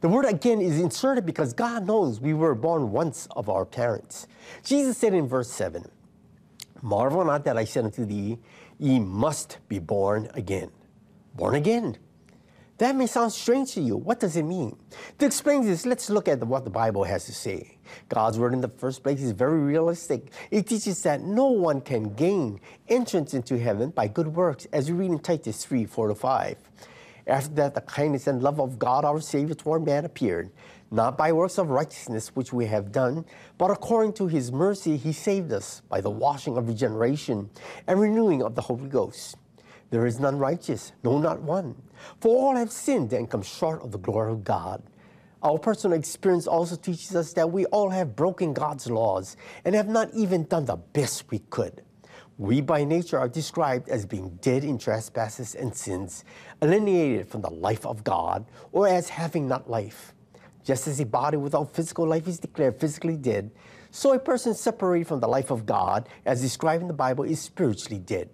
The 0.00 0.08
word 0.08 0.24
again 0.24 0.62
is 0.62 0.80
inserted 0.80 1.26
because 1.26 1.52
God 1.52 1.86
knows 1.86 2.20
we 2.20 2.32
were 2.32 2.54
born 2.54 2.90
once 2.90 3.28
of 3.32 3.50
our 3.50 3.66
parents. 3.66 4.26
Jesus 4.64 4.96
said 4.96 5.12
in 5.12 5.28
verse 5.28 5.50
7, 5.50 5.84
Marvel 6.82 7.24
not 7.24 7.44
that 7.44 7.56
I 7.56 7.64
said 7.64 7.84
unto 7.84 8.04
thee, 8.04 8.38
ye 8.78 8.98
must 8.98 9.58
be 9.68 9.78
born 9.78 10.30
again. 10.34 10.70
Born 11.34 11.54
again. 11.54 11.98
That 12.78 12.94
may 12.94 13.06
sound 13.06 13.32
strange 13.32 13.72
to 13.72 13.80
you. 13.80 13.96
What 13.96 14.20
does 14.20 14.36
it 14.36 14.44
mean? 14.44 14.76
To 15.18 15.26
explain 15.26 15.66
this, 15.66 15.84
let's 15.84 16.08
look 16.08 16.28
at 16.28 16.42
what 16.44 16.62
the 16.62 16.70
Bible 16.70 17.02
has 17.02 17.26
to 17.26 17.32
say. 17.32 17.76
God's 18.08 18.38
word 18.38 18.52
in 18.52 18.60
the 18.60 18.68
first 18.68 19.02
place 19.02 19.20
is 19.20 19.32
very 19.32 19.58
realistic. 19.58 20.32
It 20.52 20.68
teaches 20.68 21.02
that 21.02 21.20
no 21.20 21.46
one 21.46 21.80
can 21.80 22.14
gain 22.14 22.60
entrance 22.88 23.34
into 23.34 23.58
heaven 23.58 23.90
by 23.90 24.06
good 24.06 24.28
works, 24.28 24.68
as 24.72 24.90
we 24.90 24.96
read 24.96 25.10
in 25.10 25.18
Titus 25.18 25.64
3 25.64 25.86
4 25.86 26.08
to 26.08 26.14
5. 26.14 26.56
After 27.26 27.54
that, 27.56 27.74
the 27.74 27.80
kindness 27.82 28.28
and 28.28 28.42
love 28.42 28.60
of 28.60 28.78
God 28.78 29.04
our 29.04 29.20
Savior 29.20 29.54
toward 29.54 29.84
man 29.84 30.04
appeared, 30.04 30.50
not 30.90 31.18
by 31.18 31.32
works 31.32 31.58
of 31.58 31.70
righteousness 31.70 32.28
which 32.34 32.52
we 32.52 32.66
have 32.66 32.92
done, 32.92 33.24
but 33.58 33.70
according 33.70 34.12
to 34.14 34.26
his 34.26 34.50
mercy 34.50 34.96
he 34.96 35.12
saved 35.12 35.52
us 35.52 35.82
by 35.88 36.00
the 36.00 36.10
washing 36.10 36.56
of 36.56 36.68
regeneration 36.68 37.50
and 37.86 38.00
renewing 38.00 38.42
of 38.42 38.54
the 38.54 38.62
Holy 38.62 38.88
Ghost. 38.88 39.36
There 39.90 40.06
is 40.06 40.20
none 40.20 40.38
righteous, 40.38 40.92
no, 41.02 41.18
not 41.18 41.40
one. 41.40 41.74
For 42.20 42.28
all 42.28 42.56
have 42.56 42.70
sinned 42.70 43.12
and 43.12 43.30
come 43.30 43.42
short 43.42 43.82
of 43.82 43.92
the 43.92 43.98
glory 43.98 44.32
of 44.32 44.44
God. 44.44 44.82
Our 45.42 45.58
personal 45.58 45.96
experience 45.96 46.46
also 46.46 46.76
teaches 46.76 47.14
us 47.14 47.32
that 47.34 47.50
we 47.50 47.64
all 47.66 47.90
have 47.90 48.16
broken 48.16 48.52
God's 48.52 48.90
laws 48.90 49.36
and 49.64 49.74
have 49.74 49.88
not 49.88 50.12
even 50.12 50.44
done 50.44 50.64
the 50.64 50.76
best 50.76 51.30
we 51.30 51.38
could. 51.50 51.82
We 52.38 52.60
by 52.60 52.84
nature 52.84 53.18
are 53.18 53.28
described 53.28 53.88
as 53.88 54.06
being 54.06 54.38
dead 54.40 54.62
in 54.62 54.78
trespasses 54.78 55.54
and 55.54 55.74
sins, 55.74 56.24
alienated 56.62 57.28
from 57.28 57.42
the 57.42 57.50
life 57.50 57.84
of 57.86 58.04
God, 58.04 58.46
or 58.72 58.86
as 58.86 59.08
having 59.08 59.48
not 59.48 59.70
life. 59.70 60.14
Just 60.68 60.86
as 60.86 61.00
a 61.00 61.06
body 61.06 61.38
without 61.38 61.74
physical 61.74 62.06
life 62.06 62.28
is 62.28 62.38
declared 62.38 62.78
physically 62.78 63.16
dead, 63.16 63.50
so 63.90 64.12
a 64.12 64.18
person 64.18 64.52
separated 64.52 65.06
from 65.06 65.18
the 65.18 65.26
life 65.26 65.50
of 65.50 65.64
God, 65.64 66.06
as 66.26 66.42
described 66.42 66.82
in 66.82 66.88
the 66.88 66.92
Bible, 66.92 67.24
is 67.24 67.40
spiritually 67.40 67.98
dead. 67.98 68.28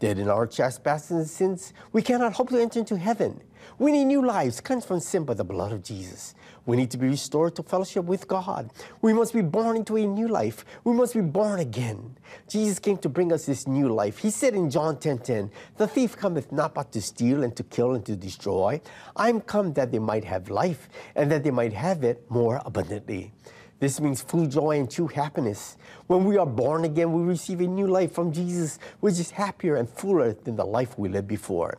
Dead 0.00 0.18
in 0.18 0.30
our 0.30 0.46
trespasses 0.46 1.10
and 1.10 1.28
sins, 1.28 1.74
we 1.92 2.00
cannot 2.00 2.32
hope 2.32 2.48
to 2.48 2.58
enter 2.58 2.78
into 2.78 2.96
heaven. 2.96 3.42
We 3.78 3.92
need 3.92 4.06
new 4.06 4.24
lives 4.24 4.58
cleansed 4.58 4.88
from 4.88 5.00
sin 5.00 5.24
by 5.24 5.34
the 5.34 5.44
blood 5.44 5.70
of 5.70 5.82
Jesus. 5.82 6.34
We 6.66 6.76
need 6.76 6.90
to 6.90 6.98
be 6.98 7.06
restored 7.06 7.54
to 7.56 7.62
fellowship 7.62 8.04
with 8.04 8.26
God. 8.28 8.70
We 9.00 9.12
must 9.12 9.32
be 9.32 9.40
born 9.40 9.76
into 9.76 9.96
a 9.96 10.06
new 10.06 10.28
life. 10.28 10.64
We 10.84 10.92
must 10.92 11.14
be 11.14 11.20
born 11.20 11.60
again. 11.60 12.18
Jesus 12.48 12.78
came 12.80 12.98
to 12.98 13.08
bring 13.08 13.32
us 13.32 13.46
this 13.46 13.66
new 13.66 13.88
life. 13.88 14.18
He 14.18 14.30
said 14.30 14.54
in 14.54 14.68
John 14.68 14.96
10:10, 14.96 15.18
10, 15.18 15.18
10, 15.18 15.50
"The 15.76 15.86
thief 15.86 16.16
cometh 16.16 16.50
not 16.50 16.74
but 16.74 16.90
to 16.92 17.00
steal 17.00 17.42
and 17.44 17.54
to 17.56 17.62
kill 17.62 17.94
and 17.94 18.04
to 18.04 18.16
destroy. 18.16 18.80
I 19.14 19.28
am 19.28 19.40
come 19.40 19.72
that 19.74 19.92
they 19.92 20.00
might 20.00 20.24
have 20.24 20.50
life 20.50 20.88
and 21.14 21.30
that 21.30 21.44
they 21.44 21.52
might 21.52 21.72
have 21.72 22.02
it 22.02 22.28
more 22.28 22.60
abundantly." 22.66 23.32
This 23.78 24.00
means 24.00 24.22
full 24.22 24.46
joy 24.46 24.78
and 24.80 24.90
true 24.90 25.06
happiness. 25.08 25.76
When 26.06 26.24
we 26.24 26.38
are 26.38 26.46
born 26.46 26.84
again, 26.84 27.12
we 27.12 27.22
receive 27.22 27.60
a 27.60 27.66
new 27.66 27.86
life 27.86 28.12
from 28.12 28.32
Jesus, 28.32 28.78
which 29.00 29.20
is 29.20 29.32
happier 29.32 29.76
and 29.76 29.88
fuller 29.88 30.32
than 30.32 30.56
the 30.56 30.64
life 30.64 30.98
we 30.98 31.08
lived 31.10 31.28
before. 31.28 31.78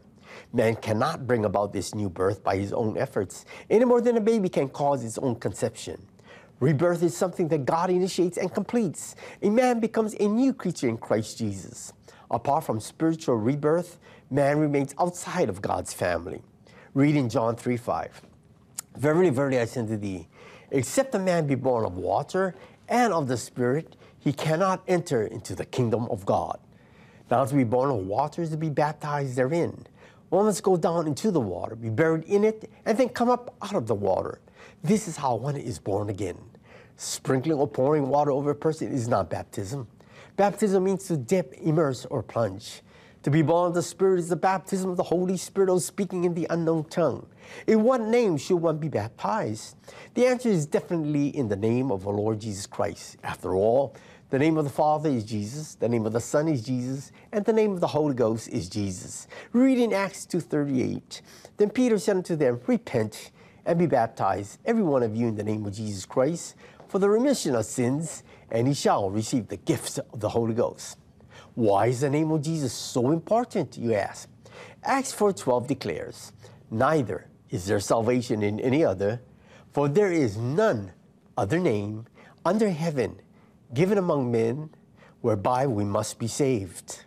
Man 0.53 0.75
cannot 0.75 1.27
bring 1.27 1.45
about 1.45 1.73
this 1.73 1.93
new 1.93 2.09
birth 2.09 2.43
by 2.43 2.57
his 2.57 2.73
own 2.73 2.97
efforts, 2.97 3.45
any 3.69 3.85
more 3.85 4.01
than 4.01 4.17
a 4.17 4.21
baby 4.21 4.49
can 4.49 4.69
cause 4.69 5.03
its 5.03 5.17
own 5.17 5.35
conception. 5.35 6.05
Rebirth 6.59 7.03
is 7.03 7.15
something 7.15 7.47
that 7.49 7.65
God 7.65 7.89
initiates 7.89 8.37
and 8.37 8.51
completes. 8.51 9.15
A 9.43 9.49
man 9.49 9.79
becomes 9.79 10.15
a 10.19 10.27
new 10.27 10.53
creature 10.53 10.89
in 10.89 10.97
Christ 10.97 11.37
Jesus. 11.37 11.93
Apart 12.31 12.63
from 12.63 12.79
spiritual 12.79 13.35
rebirth, 13.35 13.99
man 14.31 14.57
remains 14.57 14.95
outside 14.99 15.49
of 15.49 15.61
God's 15.61 15.93
family. 15.93 16.41
Read 16.93 17.15
in 17.15 17.29
John 17.29 17.55
3 17.55 17.77
5. 17.77 18.21
Verily, 18.97 19.29
verily, 19.29 19.59
I 19.59 19.65
say 19.65 19.81
unto 19.81 19.97
thee, 19.97 20.27
except 20.71 21.13
a 21.13 21.19
man 21.19 21.45
be 21.45 21.55
born 21.55 21.85
of 21.85 21.97
water 21.97 22.55
and 22.89 23.13
of 23.13 23.27
the 23.27 23.37
Spirit, 23.37 23.95
he 24.19 24.33
cannot 24.33 24.81
enter 24.87 25.23
into 25.23 25.53
the 25.53 25.65
kingdom 25.65 26.07
of 26.09 26.25
God. 26.25 26.59
Now, 27.29 27.45
to 27.45 27.55
be 27.55 27.63
born 27.63 27.91
of 27.91 27.97
water 28.07 28.41
is 28.41 28.49
to 28.49 28.57
be 28.57 28.69
baptized 28.69 29.35
therein. 29.35 29.85
One 30.29 30.45
must 30.45 30.63
go 30.63 30.75
down 30.75 31.07
into 31.07 31.31
the 31.31 31.39
water, 31.39 31.75
be 31.75 31.89
buried 31.89 32.25
in 32.25 32.43
it, 32.43 32.69
and 32.85 32.97
then 32.97 33.09
come 33.09 33.29
up 33.29 33.55
out 33.61 33.75
of 33.75 33.87
the 33.87 33.95
water. 33.95 34.39
This 34.83 35.07
is 35.07 35.17
how 35.17 35.35
one 35.35 35.55
is 35.55 35.79
born 35.79 36.09
again. 36.09 36.37
Sprinkling 36.97 37.57
or 37.57 37.67
pouring 37.67 38.09
water 38.09 38.31
over 38.31 38.51
a 38.51 38.55
person 38.55 38.91
is 38.91 39.07
not 39.07 39.29
baptism. 39.29 39.87
Baptism 40.35 40.83
means 40.83 41.05
to 41.05 41.17
dip, 41.17 41.53
immerse, 41.61 42.05
or 42.05 42.21
plunge. 42.21 42.81
To 43.23 43.31
be 43.31 43.41
born 43.41 43.69
of 43.69 43.73
the 43.73 43.81
Spirit 43.81 44.19
is 44.19 44.29
the 44.29 44.35
baptism 44.35 44.89
of 44.89 44.97
the 44.97 45.03
Holy 45.03 45.37
Spirit 45.37 45.69
or 45.69 45.81
speaking 45.81 46.23
in 46.23 46.33
the 46.33 46.47
unknown 46.49 46.85
tongue. 46.85 47.27
In 47.65 47.83
what 47.83 48.01
name 48.01 48.37
should 48.37 48.57
one 48.57 48.77
be 48.77 48.87
baptized? 48.87 49.75
The 50.13 50.27
answer 50.27 50.49
is 50.49 50.65
definitely 50.65 51.35
in 51.35 51.47
the 51.47 51.55
name 51.55 51.91
of 51.91 52.03
the 52.03 52.09
Lord 52.09 52.39
Jesus 52.39 52.65
Christ. 52.65 53.17
After 53.23 53.55
all, 53.55 53.95
the 54.29 54.39
name 54.39 54.57
of 54.57 54.65
the 54.65 54.69
Father 54.69 55.09
is 55.09 55.23
Jesus, 55.23 55.75
the 55.75 55.87
name 55.87 56.05
of 56.05 56.11
the 56.11 56.19
Son 56.19 56.49
is 56.49 56.61
Jesus, 56.61 57.13
and 57.31 57.45
the 57.45 57.53
name 57.53 57.71
of 57.71 57.79
the 57.79 57.87
Holy 57.87 58.13
Ghost 58.13 58.49
is 58.49 58.67
Jesus. 58.67 59.25
Read 59.53 59.77
in 59.77 59.93
Acts 59.93 60.25
2.38. 60.25 61.21
Then 61.55 61.69
Peter 61.69 61.97
said 61.97 62.17
unto 62.17 62.35
them, 62.35 62.59
Repent 62.67 63.31
and 63.65 63.79
be 63.79 63.85
baptized, 63.85 64.59
every 64.65 64.83
one 64.83 65.01
of 65.01 65.15
you 65.15 65.27
in 65.27 65.35
the 65.35 65.43
name 65.43 65.65
of 65.65 65.73
Jesus 65.73 66.05
Christ, 66.05 66.55
for 66.89 66.99
the 66.99 67.09
remission 67.09 67.55
of 67.55 67.65
sins, 67.65 68.23
and 68.51 68.67
he 68.67 68.73
shall 68.73 69.09
receive 69.09 69.47
the 69.47 69.57
gifts 69.57 69.97
of 69.97 70.19
the 70.19 70.29
Holy 70.29 70.53
Ghost. 70.53 70.97
Why 71.55 71.87
is 71.87 72.01
the 72.01 72.09
name 72.09 72.31
of 72.31 72.41
Jesus 72.41 72.73
so 72.73 73.11
important, 73.11 73.77
you 73.77 73.93
ask? 73.93 74.29
Acts 74.83 75.13
4:12 75.13 75.67
declares, 75.67 76.33
Neither 76.69 77.27
is 77.49 77.65
there 77.65 77.79
salvation 77.79 78.43
in 78.43 78.59
any 78.59 78.83
other, 78.83 79.21
for 79.71 79.87
there 79.87 80.11
is 80.11 80.35
none 80.35 80.91
other 81.37 81.59
name 81.59 82.05
under 82.45 82.69
heaven 82.69 83.21
given 83.73 83.97
among 83.97 84.31
men 84.31 84.69
whereby 85.21 85.67
we 85.67 85.83
must 85.83 86.19
be 86.19 86.27
saved. 86.27 87.03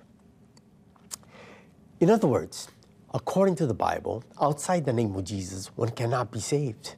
In 2.01 2.11
other 2.11 2.27
words, 2.27 2.69
according 3.13 3.57
to 3.57 3.67
the 3.67 3.75
Bible, 3.75 4.25
outside 4.41 4.85
the 4.85 4.93
name 4.93 5.15
of 5.15 5.25
Jesus, 5.25 5.69
one 5.77 5.91
cannot 5.91 6.31
be 6.31 6.41
saved. 6.41 6.97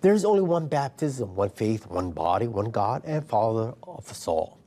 There 0.00 0.14
is 0.14 0.24
only 0.24 0.42
one 0.42 0.66
baptism, 0.66 1.34
one 1.34 1.50
faith, 1.50 1.86
one 1.86 2.12
body, 2.12 2.46
one 2.46 2.70
God, 2.70 3.02
and 3.04 3.26
Father 3.26 3.74
of 3.82 4.10
us 4.10 4.26
all. 4.26 4.58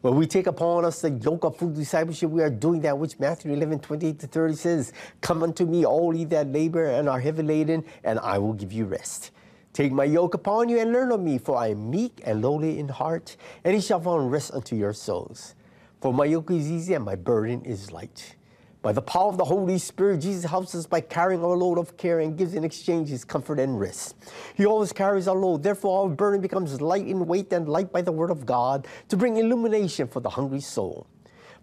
When 0.00 0.16
we 0.16 0.26
take 0.26 0.46
upon 0.46 0.84
us 0.84 1.00
the 1.00 1.10
yoke 1.10 1.44
of 1.44 1.56
full 1.56 1.70
discipleship, 1.70 2.28
we 2.28 2.42
are 2.42 2.50
doing 2.50 2.82
that 2.82 2.98
which 2.98 3.18
Matthew 3.18 3.54
11, 3.54 3.80
28 3.80 4.18
to 4.18 4.26
30 4.26 4.54
says, 4.54 4.92
Come 5.22 5.42
unto 5.42 5.64
me, 5.64 5.86
all 5.86 6.14
ye 6.14 6.26
that 6.26 6.52
labor 6.52 6.84
and 6.84 7.08
are 7.08 7.18
heavy 7.18 7.42
laden, 7.42 7.84
and 8.02 8.18
I 8.18 8.36
will 8.36 8.52
give 8.52 8.70
you 8.70 8.84
rest. 8.84 9.30
Take 9.74 9.90
my 9.90 10.04
yoke 10.04 10.34
upon 10.34 10.68
you 10.68 10.78
and 10.78 10.92
learn 10.92 11.10
of 11.10 11.20
me, 11.20 11.36
for 11.36 11.56
I 11.56 11.72
am 11.72 11.90
meek 11.90 12.22
and 12.24 12.40
lowly 12.40 12.78
in 12.78 12.88
heart, 12.88 13.36
and 13.64 13.74
ye 13.74 13.80
shall 13.80 13.98
find 13.98 14.30
rest 14.30 14.54
unto 14.54 14.76
your 14.76 14.92
souls. 14.92 15.56
For 16.00 16.14
my 16.14 16.26
yoke 16.26 16.52
is 16.52 16.70
easy 16.70 16.94
and 16.94 17.04
my 17.04 17.16
burden 17.16 17.64
is 17.64 17.90
light. 17.90 18.36
By 18.82 18.92
the 18.92 19.02
power 19.02 19.30
of 19.30 19.36
the 19.36 19.44
Holy 19.44 19.78
Spirit, 19.78 20.20
Jesus 20.20 20.48
helps 20.48 20.76
us 20.76 20.86
by 20.86 21.00
carrying 21.00 21.42
our 21.42 21.56
load 21.56 21.78
of 21.78 21.96
care 21.96 22.20
and 22.20 22.38
gives 22.38 22.54
in 22.54 22.62
exchange 22.62 23.08
his 23.08 23.24
comfort 23.24 23.58
and 23.58 23.80
rest. 23.80 24.14
He 24.54 24.64
always 24.64 24.92
carries 24.92 25.26
our 25.26 25.34
load. 25.34 25.64
Therefore, 25.64 26.04
our 26.04 26.08
burden 26.08 26.40
becomes 26.40 26.80
light 26.80 27.08
in 27.08 27.26
weight 27.26 27.52
and 27.52 27.68
light 27.68 27.90
by 27.90 28.02
the 28.02 28.12
word 28.12 28.30
of 28.30 28.46
God 28.46 28.86
to 29.08 29.16
bring 29.16 29.38
illumination 29.38 30.06
for 30.06 30.20
the 30.20 30.30
hungry 30.30 30.60
soul. 30.60 31.08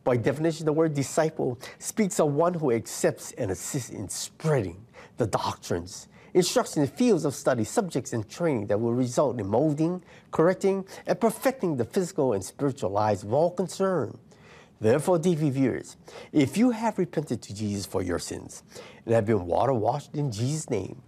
By 0.03 0.17
definition, 0.17 0.65
the 0.65 0.73
word 0.73 0.95
disciple 0.95 1.59
speaks 1.79 2.19
of 2.19 2.33
one 2.33 2.55
who 2.55 2.71
accepts 2.71 3.31
and 3.33 3.51
assists 3.51 3.91
in 3.91 4.09
spreading 4.09 4.85
the 5.17 5.27
doctrines, 5.27 6.07
instructs 6.33 6.77
in 6.77 6.87
fields 6.87 7.25
of 7.25 7.35
study, 7.35 7.63
subjects, 7.63 8.13
and 8.13 8.29
training 8.29 8.67
that 8.67 8.79
will 8.79 8.93
result 8.93 9.39
in 9.39 9.47
molding, 9.47 10.03
correcting, 10.31 10.85
and 11.05 11.19
perfecting 11.19 11.77
the 11.77 11.85
physical 11.85 12.33
and 12.33 12.43
spiritual 12.43 12.89
lives 12.89 13.23
of 13.23 13.33
all 13.33 13.51
concerned. 13.51 14.17
Therefore, 14.79 15.19
deeply 15.19 15.51
viewers, 15.51 15.95
if 16.31 16.57
you 16.57 16.71
have 16.71 16.97
repented 16.97 17.41
to 17.43 17.53
Jesus 17.53 17.85
for 17.85 18.01
your 18.01 18.17
sins 18.17 18.63
and 19.05 19.13
have 19.13 19.25
been 19.25 19.45
water 19.45 19.73
washed 19.73 20.15
in 20.15 20.31
Jesus' 20.31 20.69
name, 20.69 21.01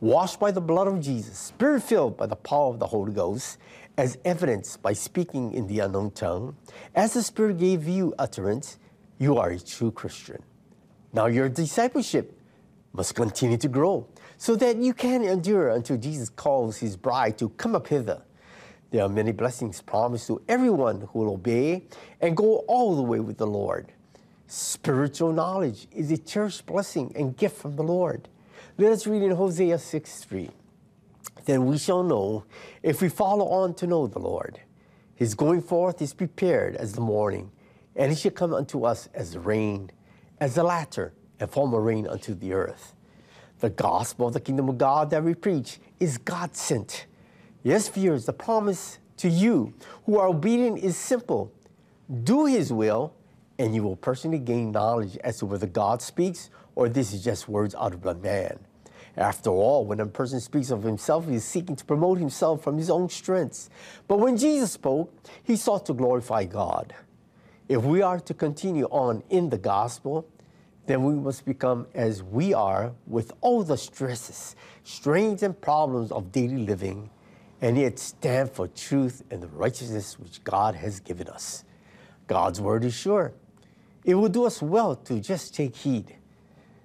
washed 0.00 0.40
by 0.40 0.50
the 0.50 0.60
blood 0.60 0.88
of 0.88 1.00
Jesus, 1.00 1.38
spirit 1.38 1.82
filled 1.82 2.16
by 2.16 2.26
the 2.26 2.34
power 2.34 2.70
of 2.70 2.80
the 2.80 2.88
Holy 2.88 3.12
Ghost, 3.12 3.58
as 3.96 4.16
evidenced 4.24 4.82
by 4.82 4.94
speaking 4.94 5.52
in 5.52 5.66
the 5.66 5.80
unknown 5.80 6.10
tongue, 6.10 6.56
as 6.94 7.12
the 7.12 7.22
Spirit 7.22 7.58
gave 7.58 7.86
you 7.86 8.14
utterance, 8.18 8.78
you 9.18 9.36
are 9.36 9.50
a 9.50 9.60
true 9.60 9.90
Christian. 9.90 10.42
Now 11.12 11.26
your 11.26 11.48
discipleship 11.48 12.36
must 12.92 13.14
continue 13.14 13.58
to 13.58 13.68
grow 13.68 14.08
so 14.40 14.56
that 14.56 14.78
you 14.78 14.94
can 14.94 15.22
endure 15.22 15.68
until 15.68 15.98
Jesus 15.98 16.30
calls 16.30 16.78
his 16.78 16.96
bride 16.96 17.36
to 17.36 17.50
come 17.50 17.76
up 17.76 17.88
hither. 17.88 18.22
There 18.90 19.02
are 19.02 19.08
many 19.08 19.32
blessings 19.32 19.82
promised 19.82 20.28
to 20.28 20.40
everyone 20.48 21.02
who 21.02 21.18
will 21.18 21.34
obey 21.34 21.84
and 22.22 22.34
go 22.34 22.60
all 22.66 22.96
the 22.96 23.02
way 23.02 23.20
with 23.20 23.36
the 23.36 23.46
Lord. 23.46 23.92
Spiritual 24.46 25.34
knowledge 25.34 25.88
is 25.92 26.10
a 26.10 26.16
cherished 26.16 26.64
blessing 26.64 27.12
and 27.14 27.36
gift 27.36 27.58
from 27.58 27.76
the 27.76 27.82
Lord. 27.82 28.30
Let 28.78 28.92
us 28.92 29.06
read 29.06 29.22
in 29.22 29.32
Hosea 29.32 29.78
6 29.78 30.24
3. 30.24 30.48
Then 31.44 31.66
we 31.66 31.76
shall 31.76 32.02
know 32.02 32.44
if 32.82 33.02
we 33.02 33.10
follow 33.10 33.46
on 33.46 33.74
to 33.74 33.86
know 33.86 34.06
the 34.06 34.20
Lord. 34.20 34.58
His 35.14 35.34
going 35.34 35.60
forth 35.60 36.00
is 36.00 36.14
prepared 36.14 36.76
as 36.76 36.94
the 36.94 37.02
morning, 37.02 37.50
and 37.94 38.10
he 38.10 38.16
shall 38.16 38.30
come 38.30 38.54
unto 38.54 38.84
us 38.84 39.10
as 39.12 39.32
the 39.32 39.40
rain, 39.40 39.90
as 40.40 40.54
the 40.54 40.64
latter, 40.64 41.12
and 41.38 41.50
former 41.50 41.78
rain 41.78 42.08
unto 42.08 42.32
the 42.32 42.54
earth. 42.54 42.94
The 43.60 43.70
gospel 43.70 44.28
of 44.28 44.32
the 44.32 44.40
kingdom 44.40 44.68
of 44.68 44.78
God 44.78 45.10
that 45.10 45.22
we 45.22 45.34
preach 45.34 45.78
is 45.98 46.18
God 46.18 46.56
sent. 46.56 47.06
Yes, 47.62 47.88
viewers, 47.88 48.24
the 48.24 48.32
promise 48.32 48.98
to 49.18 49.28
you 49.28 49.74
who 50.06 50.18
are 50.18 50.28
obedient 50.28 50.78
is 50.78 50.96
simple 50.96 51.52
do 52.24 52.46
his 52.46 52.72
will, 52.72 53.14
and 53.58 53.74
you 53.74 53.84
will 53.84 53.96
personally 53.96 54.38
gain 54.38 54.72
knowledge 54.72 55.16
as 55.18 55.38
to 55.38 55.46
whether 55.46 55.66
God 55.66 56.02
speaks 56.02 56.50
or 56.74 56.88
this 56.88 57.12
is 57.12 57.22
just 57.22 57.48
words 57.48 57.74
out 57.74 57.94
of 57.94 58.04
a 58.06 58.14
man. 58.14 58.58
After 59.16 59.50
all, 59.50 59.84
when 59.84 60.00
a 60.00 60.06
person 60.06 60.40
speaks 60.40 60.70
of 60.70 60.82
himself, 60.82 61.28
he 61.28 61.34
is 61.34 61.44
seeking 61.44 61.76
to 61.76 61.84
promote 61.84 62.18
himself 62.18 62.62
from 62.62 62.78
his 62.78 62.88
own 62.88 63.08
strengths. 63.08 63.68
But 64.08 64.18
when 64.18 64.36
Jesus 64.36 64.72
spoke, 64.72 65.12
he 65.42 65.56
sought 65.56 65.84
to 65.86 65.92
glorify 65.92 66.44
God. 66.44 66.94
If 67.68 67.82
we 67.82 68.02
are 68.02 68.18
to 68.20 68.34
continue 68.34 68.86
on 68.86 69.22
in 69.30 69.50
the 69.50 69.58
gospel, 69.58 70.26
then 70.86 71.04
we 71.04 71.14
must 71.14 71.44
become 71.44 71.86
as 71.94 72.22
we 72.22 72.52
are 72.54 72.92
with 73.06 73.32
all 73.40 73.62
the 73.62 73.76
stresses, 73.76 74.56
strains, 74.82 75.42
and 75.42 75.60
problems 75.60 76.10
of 76.10 76.32
daily 76.32 76.66
living, 76.66 77.10
and 77.60 77.76
yet 77.78 77.98
stand 77.98 78.50
for 78.50 78.66
truth 78.68 79.22
and 79.30 79.42
the 79.42 79.48
righteousness 79.48 80.18
which 80.18 80.42
God 80.42 80.74
has 80.74 81.00
given 81.00 81.28
us. 81.28 81.64
God's 82.26 82.60
word 82.60 82.84
is 82.84 82.94
sure. 82.94 83.32
It 84.04 84.14
will 84.14 84.28
do 84.28 84.44
us 84.44 84.62
well 84.62 84.96
to 84.96 85.20
just 85.20 85.54
take 85.54 85.76
heed. 85.76 86.16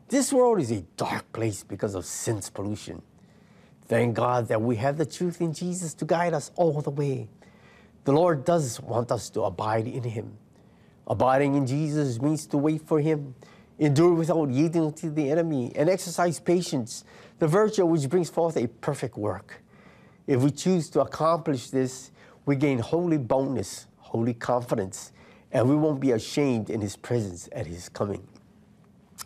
This 0.09 0.33
world 0.33 0.59
is 0.59 0.71
a 0.71 0.81
dark 0.97 1.31
place 1.31 1.63
because 1.63 1.95
of 1.95 2.05
sin's 2.05 2.49
pollution. 2.49 3.01
Thank 3.87 4.15
God 4.15 4.47
that 4.49 4.61
we 4.61 4.75
have 4.77 4.97
the 4.97 5.05
truth 5.05 5.41
in 5.41 5.53
Jesus 5.53 5.93
to 5.95 6.05
guide 6.05 6.33
us 6.33 6.51
all 6.55 6.81
the 6.81 6.89
way. 6.89 7.27
The 8.03 8.11
Lord 8.11 8.43
does 8.43 8.79
want 8.81 9.11
us 9.11 9.29
to 9.31 9.43
abide 9.43 9.87
in 9.87 10.03
Him. 10.03 10.37
Abiding 11.07 11.55
in 11.55 11.67
Jesus 11.67 12.19
means 12.19 12.47
to 12.47 12.57
wait 12.57 12.81
for 12.81 12.99
Him, 12.99 13.35
endure 13.79 14.13
without 14.13 14.49
yielding 14.49 14.93
to 14.93 15.09
the 15.09 15.29
enemy, 15.29 15.71
and 15.75 15.89
exercise 15.89 16.39
patience, 16.39 17.03
the 17.39 17.47
virtue 17.47 17.85
which 17.85 18.09
brings 18.09 18.29
forth 18.29 18.55
a 18.57 18.67
perfect 18.67 19.17
work. 19.17 19.61
If 20.27 20.41
we 20.41 20.51
choose 20.51 20.89
to 20.91 21.01
accomplish 21.01 21.69
this, 21.69 22.11
we 22.45 22.55
gain 22.55 22.79
holy 22.79 23.17
boldness, 23.17 23.87
holy 23.97 24.33
confidence, 24.33 25.11
and 25.51 25.69
we 25.69 25.75
won't 25.75 25.99
be 25.99 26.11
ashamed 26.11 26.69
in 26.69 26.81
His 26.81 26.95
presence 26.95 27.49
at 27.51 27.67
His 27.67 27.89
coming. 27.89 28.27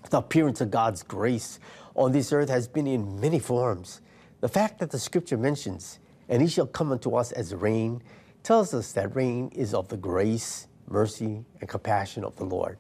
The 0.10 0.18
appearance 0.18 0.62
of 0.62 0.72
God's 0.72 1.04
grace 1.04 1.60
on 1.96 2.12
this 2.12 2.32
earth 2.32 2.50
has 2.50 2.68
been 2.68 2.88
in 2.88 3.20
many 3.20 3.40
forms. 3.40 4.02
The 4.42 4.48
fact 4.48 4.80
that 4.80 4.92
the 4.92 5.00
scripture 5.00 5.38
mentions, 5.38 6.00
and 6.30 6.42
he 6.42 6.48
shall 6.48 6.68
come 6.68 6.92
unto 6.92 7.16
us 7.16 7.32
as 7.32 7.54
rain, 7.54 8.02
tells 8.44 8.74
us 8.74 8.94
that 8.94 9.16
rain 9.16 9.50
is 9.50 9.74
of 9.74 9.90
the 9.90 9.98
grace, 9.98 10.68
mercy, 10.88 11.44
and 11.60 11.70
compassion 11.70 12.24
of 12.24 12.36
the 12.38 12.46
Lord. 12.46 12.78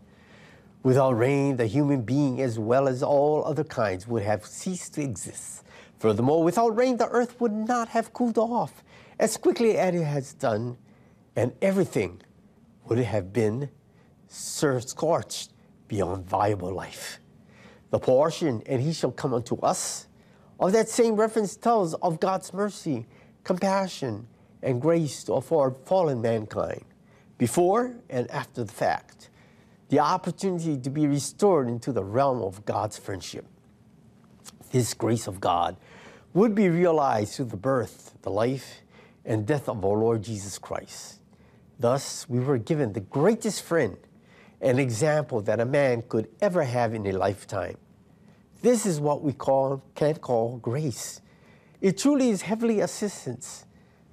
Without 0.82 1.12
rain, 1.12 1.58
the 1.58 1.66
human 1.66 2.02
being, 2.02 2.42
as 2.42 2.58
well 2.58 2.88
as 2.88 3.04
all 3.04 3.44
other 3.46 3.66
kinds, 3.66 4.08
would 4.08 4.24
have 4.24 4.46
ceased 4.46 4.94
to 4.94 5.02
exist. 5.02 5.64
Furthermore, 5.98 6.44
without 6.44 6.70
rain, 6.70 6.96
the 6.96 7.10
earth 7.10 7.40
would 7.42 7.52
not 7.52 7.90
have 7.90 8.14
cooled 8.14 8.38
off 8.38 8.84
as 9.20 9.36
quickly 9.36 9.78
as 9.78 9.94
it 9.94 10.04
has 10.06 10.34
done, 10.34 10.78
and 11.36 11.54
everything 11.62 12.22
would 12.86 13.00
have 13.00 13.34
been 13.34 13.70
scorched 14.28 15.52
beyond 15.90 16.26
viable 16.26 16.72
life. 16.72 17.20
The 17.90 18.00
portion, 18.00 18.64
and 18.66 18.82
he 18.82 18.94
shall 18.94 19.12
come 19.12 19.34
unto 19.34 19.58
us, 19.60 20.08
of 20.60 20.72
that 20.72 20.88
same 20.88 21.16
reference 21.16 21.58
tells 21.58 21.94
of 21.96 22.22
God's 22.22 22.54
mercy, 22.54 23.08
compassion, 23.44 24.28
and 24.62 24.82
grace 24.82 25.24
to 25.26 25.34
afford 25.34 25.76
fallen 25.86 26.22
mankind, 26.22 26.86
before 27.38 27.96
and 28.10 28.30
after 28.32 28.64
the 28.64 28.72
fact, 28.72 29.29
the 29.90 30.00
opportunity 30.00 30.78
to 30.78 30.90
be 30.90 31.08
restored 31.08 31.68
into 31.68 31.92
the 31.92 32.04
realm 32.04 32.42
of 32.42 32.66
God's 32.66 32.98
friendship. 32.98 33.46
This 34.72 34.94
grace 34.94 35.28
of 35.28 35.40
God 35.40 35.78
would 36.34 36.54
be 36.54 36.70
realized 36.70 37.34
through 37.34 37.46
the 37.46 37.58
birth, 37.58 38.16
the 38.22 38.30
life, 38.30 38.82
and 39.26 39.46
death 39.46 39.68
of 39.68 39.84
our 39.84 39.98
Lord 39.98 40.24
Jesus 40.24 40.58
Christ. 40.58 41.20
Thus, 41.80 42.28
we 42.30 42.40
were 42.40 42.58
given 42.58 42.94
the 42.94 43.00
greatest 43.00 43.64
friend 43.64 43.98
an 44.62 44.78
example 44.78 45.42
that 45.42 45.60
a 45.60 45.66
man 45.66 46.04
could 46.08 46.28
ever 46.42 46.64
have 46.64 46.94
in 46.94 47.06
a 47.08 47.14
lifetime. 47.14 47.78
This 48.62 48.86
is 48.86 49.00
what 49.00 49.22
we 49.22 49.32
call, 49.32 49.82
can 49.96 50.16
call 50.16 50.58
grace. 50.58 51.22
It 51.80 51.98
truly 51.98 52.30
is 52.30 52.42
heavenly 52.42 52.82
assistance. 52.82 53.66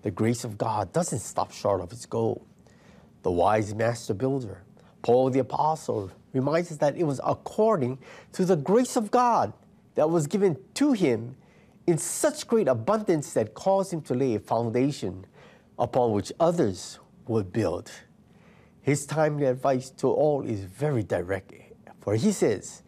The 0.03 0.13
grace 0.13 0.45
of 0.45 0.57
God 0.57 0.93
doesn't 0.93 1.19
stop 1.19 1.51
short 1.51 1.81
of 1.81 1.91
its 1.91 2.07
goal. 2.07 2.47
The 3.23 3.31
wise 3.33 3.75
master 3.75 4.15
builder, 4.15 4.63
Paul 5.07 5.31
the 5.31 5.39
Apostle, 5.39 6.11
reminds 6.33 6.73
us 6.73 6.79
that 6.79 6.97
it 6.97 7.05
was 7.05 7.21
according 7.25 8.01
to 8.33 8.45
the 8.45 8.57
grace 8.57 8.97
of 8.97 9.13
God 9.13 9.53
that 9.95 10.11
was 10.11 10.27
given 10.27 10.57
to 10.75 10.95
him 10.95 11.37
in 11.87 11.97
such 11.97 12.49
great 12.49 12.67
abundance 12.67 13.33
that 13.35 13.55
caused 13.55 13.93
him 13.93 14.03
to 14.03 14.15
lay 14.15 14.35
a 14.35 14.41
foundation 14.41 15.25
upon 15.79 16.11
which 16.11 16.33
others 16.41 16.99
would 17.29 17.53
build. 17.53 17.89
His 18.83 19.07
timely 19.07 19.47
advice 19.47 19.91
to 19.91 20.09
all 20.09 20.45
is 20.45 20.65
very 20.65 21.05
direct, 21.05 21.53
for 22.01 22.17
he 22.17 22.33
says, 22.33 22.83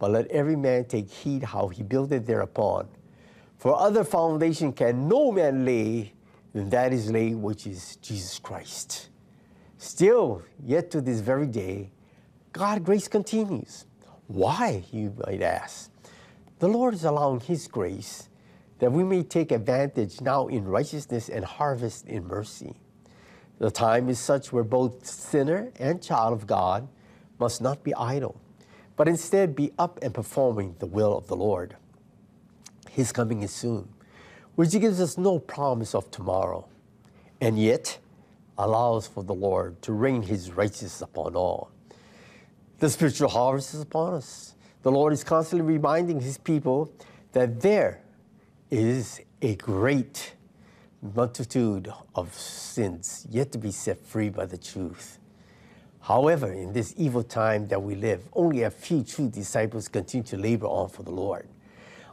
But 0.00 0.10
let 0.10 0.26
every 0.26 0.56
man 0.56 0.86
take 0.86 1.08
heed 1.08 1.44
how 1.44 1.68
he 1.68 1.84
buildeth 1.84 2.26
thereupon. 2.26 2.88
For 3.58 3.76
other 3.78 4.02
foundation 4.02 4.72
can 4.72 5.06
no 5.06 5.30
man 5.30 5.64
lay 5.64 6.14
and 6.52 6.68
that 6.72 6.92
is 6.92 7.12
laid, 7.12 7.36
which 7.36 7.64
is 7.64 7.94
Jesus 8.02 8.40
Christ. 8.40 9.10
Still, 9.82 10.42
yet 10.62 10.90
to 10.90 11.00
this 11.00 11.20
very 11.20 11.46
day, 11.46 11.90
God's 12.52 12.84
grace 12.84 13.08
continues. 13.08 13.86
Why, 14.26 14.84
you 14.92 15.14
might 15.26 15.40
ask? 15.40 15.90
The 16.58 16.68
Lord 16.68 16.92
is 16.92 17.04
allowing 17.04 17.40
His 17.40 17.66
grace 17.66 18.28
that 18.78 18.92
we 18.92 19.02
may 19.02 19.22
take 19.22 19.50
advantage 19.50 20.20
now 20.20 20.48
in 20.48 20.66
righteousness 20.66 21.30
and 21.30 21.46
harvest 21.46 22.06
in 22.06 22.26
mercy. 22.26 22.74
The 23.58 23.70
time 23.70 24.10
is 24.10 24.18
such 24.18 24.52
where 24.52 24.64
both 24.64 25.06
sinner 25.06 25.72
and 25.78 26.02
child 26.02 26.34
of 26.34 26.46
God 26.46 26.86
must 27.38 27.62
not 27.62 27.82
be 27.82 27.94
idle, 27.94 28.38
but 28.96 29.08
instead 29.08 29.56
be 29.56 29.72
up 29.78 29.98
and 30.02 30.12
performing 30.12 30.76
the 30.78 30.86
will 30.86 31.16
of 31.16 31.26
the 31.26 31.36
Lord. 31.36 31.74
His 32.90 33.12
coming 33.12 33.42
is 33.42 33.50
soon, 33.50 33.88
which 34.56 34.72
gives 34.72 35.00
us 35.00 35.16
no 35.16 35.38
promise 35.38 35.94
of 35.94 36.10
tomorrow, 36.10 36.68
and 37.40 37.58
yet 37.58 37.98
allows 38.60 39.06
for 39.06 39.24
the 39.24 39.34
Lord 39.34 39.80
to 39.82 39.92
rain 39.92 40.22
his 40.22 40.52
righteousness 40.52 41.00
upon 41.00 41.34
all. 41.34 41.70
The 42.78 42.90
spiritual 42.90 43.28
harvest 43.28 43.74
is 43.74 43.80
upon 43.80 44.14
us. 44.14 44.54
The 44.82 44.90
Lord 44.90 45.12
is 45.12 45.24
constantly 45.24 45.66
reminding 45.66 46.20
his 46.20 46.38
people 46.38 46.92
that 47.32 47.60
there 47.60 48.02
is 48.70 49.20
a 49.42 49.56
great 49.56 50.34
multitude 51.14 51.90
of 52.14 52.34
sins 52.34 53.26
yet 53.30 53.50
to 53.52 53.58
be 53.58 53.70
set 53.70 54.04
free 54.04 54.28
by 54.28 54.44
the 54.46 54.58
truth. 54.58 55.18
However, 56.00 56.52
in 56.52 56.72
this 56.72 56.94
evil 56.96 57.22
time 57.22 57.66
that 57.68 57.82
we 57.82 57.94
live, 57.94 58.28
only 58.34 58.62
a 58.62 58.70
few 58.70 59.02
true 59.02 59.28
disciples 59.28 59.88
continue 59.88 60.26
to 60.28 60.36
labor 60.36 60.66
on 60.66 60.88
for 60.88 61.02
the 61.02 61.10
Lord. 61.10 61.48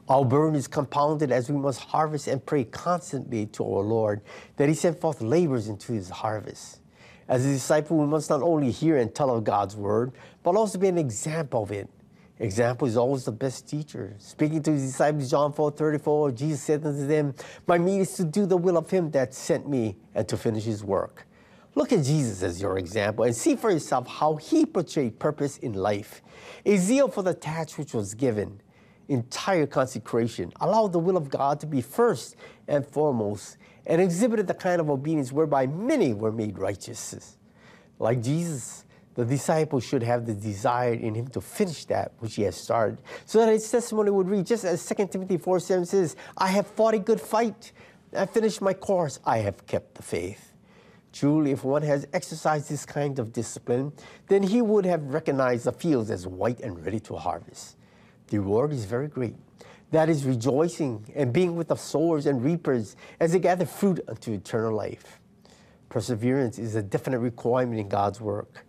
Our 0.09 0.23
burden 0.23 0.55
is 0.55 0.67
compounded 0.67 1.31
as 1.31 1.49
we 1.49 1.57
must 1.57 1.81
harvest 1.81 2.27
and 2.27 2.45
pray 2.45 2.63
constantly 2.63 3.45
to 3.47 3.63
our 3.63 3.83
Lord 3.83 4.21
that 4.55 4.69
He 4.69 4.75
send 4.75 4.99
forth 4.99 5.21
labors 5.21 5.67
into 5.67 5.93
His 5.93 6.09
harvest. 6.09 6.79
As 7.27 7.45
a 7.45 7.49
disciple, 7.49 7.97
we 7.97 8.05
must 8.05 8.29
not 8.29 8.41
only 8.41 8.71
hear 8.71 8.97
and 8.97 9.13
tell 9.13 9.35
of 9.35 9.43
God's 9.43 9.75
word, 9.75 10.13
but 10.43 10.55
also 10.55 10.77
be 10.79 10.87
an 10.87 10.97
example 10.97 11.63
of 11.63 11.71
it. 11.71 11.89
Example 12.39 12.87
is 12.87 12.95
always 12.95 13.25
the 13.25 13.31
best 13.31 13.67
teacher. 13.67 14.13
Speaking 14.19 14.61
to 14.63 14.71
his 14.71 14.91
disciples, 14.91 15.29
John 15.29 15.51
4 15.51 15.71
34, 15.71 16.31
Jesus 16.31 16.61
said 16.61 16.85
unto 16.85 17.05
them, 17.05 17.33
My 17.65 17.77
meat 17.77 18.01
is 18.01 18.13
to 18.13 18.23
do 18.23 18.45
the 18.45 18.55
will 18.55 18.77
of 18.77 18.89
him 18.89 19.09
that 19.11 19.33
sent 19.33 19.67
me 19.67 19.97
and 20.13 20.27
to 20.29 20.37
finish 20.37 20.63
his 20.63 20.83
work. 20.83 21.25
Look 21.73 21.91
at 21.91 22.03
Jesus 22.03 22.43
as 22.43 22.61
your 22.61 22.77
example 22.77 23.25
and 23.25 23.35
see 23.35 23.55
for 23.55 23.71
yourself 23.71 24.07
how 24.07 24.35
he 24.35 24.65
portrayed 24.65 25.19
purpose 25.19 25.57
in 25.57 25.73
life. 25.73 26.21
A 26.65 26.77
zeal 26.77 27.07
for 27.07 27.23
the 27.23 27.33
task 27.33 27.77
which 27.77 27.93
was 27.93 28.13
given, 28.13 28.61
entire 29.07 29.65
consecration, 29.65 30.51
allowed 30.59 30.93
the 30.93 30.99
will 30.99 31.17
of 31.17 31.29
God 31.29 31.59
to 31.61 31.67
be 31.67 31.81
first 31.81 32.35
and 32.67 32.85
foremost, 32.85 33.57
and 33.85 34.01
exhibited 34.01 34.47
the 34.47 34.53
kind 34.53 34.81
of 34.81 34.89
obedience 34.89 35.31
whereby 35.31 35.67
many 35.67 36.13
were 36.13 36.31
made 36.31 36.57
righteous. 36.57 37.37
Like 37.99 38.21
Jesus, 38.21 38.85
the 39.15 39.25
disciple 39.25 39.79
should 39.79 40.03
have 40.03 40.25
the 40.25 40.33
desire 40.33 40.93
in 40.93 41.15
him 41.15 41.27
to 41.29 41.41
finish 41.41 41.85
that 41.85 42.11
which 42.19 42.35
he 42.35 42.43
has 42.43 42.55
started, 42.55 42.99
so 43.25 43.39
that 43.39 43.51
his 43.51 43.69
testimony 43.69 44.11
would 44.11 44.29
read, 44.29 44.45
just 44.45 44.65
as 44.65 44.85
2 44.85 45.07
Timothy 45.07 45.37
4 45.37 45.59
7 45.59 45.85
says, 45.85 46.15
I 46.37 46.49
have 46.49 46.67
fought 46.67 46.93
a 46.93 46.99
good 46.99 47.19
fight, 47.19 47.71
I 48.15 48.25
finished 48.25 48.61
my 48.61 48.73
course, 48.73 49.19
I 49.25 49.39
have 49.39 49.65
kept 49.65 49.95
the 49.95 50.03
faith. 50.03 50.53
Truly, 51.13 51.51
if 51.51 51.63
one 51.63 51.81
has 51.81 52.07
exercised 52.13 52.69
this 52.69 52.85
kind 52.85 53.17
of 53.17 53.33
discipline, 53.33 53.91
then 54.27 54.43
he 54.43 54.61
would 54.61 54.85
have 54.85 55.01
recognized 55.05 55.65
the 55.65 55.71
fields 55.71 56.11
as 56.11 56.27
white 56.27 56.59
and 56.59 56.85
ready 56.85 56.99
to 56.99 57.15
harvest. 57.15 57.76
The 58.27 58.39
reward 58.39 58.71
is 58.73 58.85
very 58.85 59.07
great. 59.07 59.35
That 59.91 60.09
is 60.09 60.25
rejoicing 60.25 61.11
and 61.15 61.31
being 61.31 61.55
with 61.55 61.69
the 61.69 61.75
sowers 61.75 62.25
and 62.25 62.43
reapers 62.43 62.95
as 63.19 63.31
they 63.31 63.39
gather 63.39 63.65
fruit 63.65 64.01
unto 64.07 64.33
eternal 64.33 64.73
life. 64.73 65.19
Perseverance 65.89 66.59
is 66.59 66.75
a 66.75 66.83
definite 66.83 67.19
requirement 67.19 67.79
in 67.79 67.87
God's 67.87 68.19
work. 68.19 68.65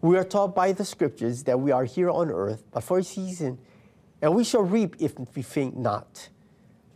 We 0.00 0.16
are 0.16 0.24
taught 0.24 0.54
by 0.54 0.72
the 0.72 0.84
scriptures 0.84 1.42
that 1.44 1.60
we 1.60 1.70
are 1.70 1.84
here 1.84 2.10
on 2.10 2.30
earth 2.30 2.64
but 2.72 2.82
for 2.82 2.98
a 2.98 3.04
season, 3.04 3.58
and 4.22 4.34
we 4.34 4.44
shall 4.44 4.62
reap 4.62 4.96
if 4.98 5.14
we 5.36 5.42
faint 5.42 5.76
not. 5.76 6.28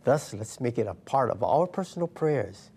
Thus, 0.03 0.33
let's 0.33 0.59
make 0.59 0.77
it 0.77 0.87
a 0.87 0.93
part 0.93 1.29
of 1.29 1.43
our 1.43 1.67
personal 1.67 2.07
prayers 2.07 2.71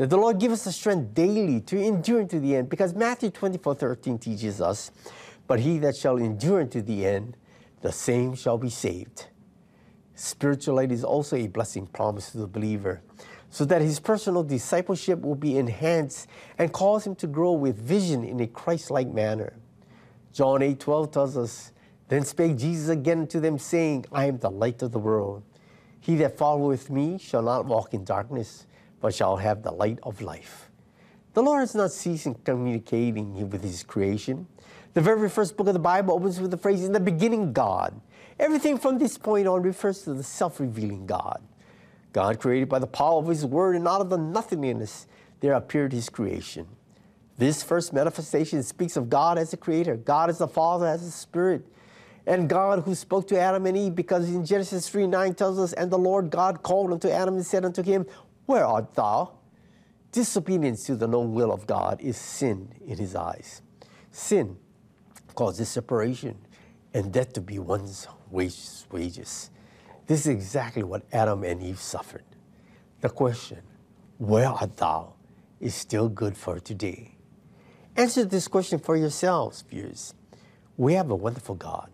that 0.00 0.08
the 0.08 0.16
Lord 0.16 0.38
give 0.38 0.50
us 0.50 0.64
the 0.64 0.72
strength 0.72 1.12
daily 1.12 1.60
to 1.60 1.78
endure 1.78 2.24
to 2.24 2.40
the 2.40 2.56
end, 2.56 2.70
because 2.70 2.94
Matthew 2.94 3.28
24 3.28 3.74
13 3.74 4.18
teaches 4.18 4.58
us, 4.58 4.90
But 5.46 5.60
he 5.60 5.78
that 5.80 5.94
shall 5.94 6.16
endure 6.16 6.64
to 6.64 6.80
the 6.80 7.04
end, 7.04 7.36
the 7.82 7.92
same 7.92 8.34
shall 8.34 8.58
be 8.58 8.70
saved. 8.70 9.26
Spiritual 10.14 10.76
light 10.76 10.92
is 10.92 11.02
also 11.02 11.36
a 11.36 11.46
blessing 11.46 11.86
promised 11.86 12.32
to 12.32 12.38
the 12.38 12.46
believer, 12.46 13.02
so 13.48 13.64
that 13.64 13.80
his 13.80 13.98
personal 13.98 14.42
discipleship 14.42 15.20
will 15.20 15.34
be 15.34 15.56
enhanced 15.56 16.28
and 16.58 16.72
cause 16.72 17.06
him 17.06 17.14
to 17.16 17.26
grow 17.26 17.52
with 17.52 17.76
vision 17.78 18.22
in 18.22 18.38
a 18.40 18.46
Christ 18.46 18.90
like 18.90 19.08
manner. 19.08 19.54
John 20.32 20.62
8 20.62 20.78
12 20.78 21.10
tells 21.10 21.36
us, 21.36 21.72
Then 22.08 22.24
spake 22.24 22.56
Jesus 22.56 22.88
again 22.88 23.26
to 23.28 23.40
them, 23.40 23.58
saying, 23.58 24.04
I 24.12 24.26
am 24.26 24.38
the 24.38 24.50
light 24.50 24.82
of 24.82 24.92
the 24.92 24.98
world. 24.98 25.42
He 26.00 26.16
that 26.16 26.36
followeth 26.36 26.90
me 26.90 27.18
shall 27.18 27.42
not 27.42 27.66
walk 27.66 27.94
in 27.94 28.04
darkness, 28.04 28.66
but 29.00 29.14
shall 29.14 29.36
have 29.36 29.62
the 29.62 29.72
light 29.72 29.98
of 30.02 30.20
life. 30.20 30.70
The 31.32 31.42
Lord 31.42 31.60
has 31.60 31.74
not 31.74 31.92
ceased 31.92 32.26
in 32.26 32.34
communicating 32.34 33.48
with 33.48 33.62
his 33.62 33.82
creation. 33.82 34.46
The 34.92 35.00
very 35.00 35.28
first 35.28 35.56
book 35.56 35.68
of 35.68 35.74
the 35.74 35.80
Bible 35.80 36.14
opens 36.14 36.40
with 36.40 36.50
the 36.50 36.56
phrase, 36.56 36.84
In 36.84 36.92
the 36.92 37.00
beginning, 37.00 37.52
God. 37.52 38.00
Everything 38.40 38.78
from 38.78 38.98
this 38.98 39.16
point 39.18 39.46
on 39.46 39.62
refers 39.62 40.02
to 40.02 40.14
the 40.14 40.22
self 40.22 40.58
revealing 40.58 41.06
God. 41.06 41.40
God 42.12 42.40
created 42.40 42.68
by 42.68 42.80
the 42.80 42.86
power 42.86 43.18
of 43.18 43.28
his 43.28 43.46
word, 43.46 43.76
and 43.76 43.86
out 43.86 44.00
of 44.00 44.10
the 44.10 44.18
nothingness 44.18 45.06
there 45.40 45.52
appeared 45.52 45.92
his 45.92 46.08
creation. 46.08 46.66
This 47.38 47.62
first 47.62 47.92
manifestation 47.92 48.62
speaks 48.62 48.96
of 48.96 49.08
God 49.08 49.38
as 49.38 49.52
a 49.52 49.56
creator, 49.56 49.96
God 49.96 50.28
as 50.28 50.38
the 50.38 50.48
Father, 50.48 50.86
as 50.86 51.02
a 51.02 51.10
spirit, 51.10 51.66
and 52.26 52.48
God 52.48 52.82
who 52.82 52.94
spoke 52.94 53.28
to 53.28 53.38
Adam 53.38 53.66
and 53.66 53.76
Eve, 53.76 53.94
because 53.94 54.28
in 54.28 54.44
Genesis 54.44 54.88
3 54.88 55.06
9 55.06 55.34
tells 55.34 55.58
us, 55.58 55.72
And 55.72 55.90
the 55.90 55.98
Lord 55.98 56.30
God 56.30 56.62
called 56.62 56.92
unto 56.92 57.08
Adam 57.08 57.36
and 57.36 57.46
said 57.46 57.64
unto 57.64 57.82
him, 57.82 58.06
Where 58.46 58.66
art 58.66 58.94
thou? 58.94 59.38
Disobedience 60.10 60.84
to 60.86 60.96
the 60.96 61.06
known 61.06 61.32
will 61.32 61.52
of 61.52 61.68
God 61.68 62.00
is 62.00 62.16
sin 62.16 62.74
in 62.84 62.98
his 62.98 63.14
eyes. 63.14 63.62
Sin 64.10 64.56
causes 65.34 65.68
separation 65.68 66.36
and 66.94 67.12
death 67.12 67.32
to 67.34 67.40
be 67.40 67.58
one's 67.58 68.06
wages. 68.30 69.50
This 70.06 70.20
is 70.20 70.26
exactly 70.26 70.82
what 70.82 71.04
Adam 71.12 71.44
and 71.44 71.62
Eve 71.62 71.78
suffered. 71.80 72.24
The 73.00 73.08
question, 73.08 73.62
Where 74.18 74.48
art 74.48 74.76
thou? 74.76 75.14
is 75.60 75.74
still 75.74 76.08
good 76.08 76.36
for 76.36 76.58
today. 76.58 77.16
Answer 77.96 78.24
this 78.24 78.48
question 78.48 78.78
for 78.78 78.96
yourselves, 78.96 79.62
viewers. 79.68 80.14
We 80.76 80.94
have 80.94 81.10
a 81.10 81.14
wonderful 81.16 81.54
God. 81.54 81.90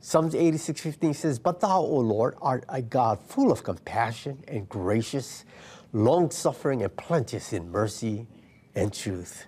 Psalms 0.00 0.34
86:15 0.34 1.14
says, 1.14 1.38
But 1.38 1.60
thou, 1.60 1.80
O 1.80 1.98
Lord, 2.00 2.34
art 2.42 2.64
a 2.68 2.82
God 2.82 3.20
full 3.20 3.50
of 3.52 3.62
compassion 3.62 4.42
and 4.48 4.68
gracious, 4.68 5.44
long 5.92 6.30
suffering 6.30 6.82
and 6.82 6.94
plenteous 6.96 7.52
in 7.52 7.70
mercy 7.70 8.26
and 8.74 8.92
truth. 8.92 9.46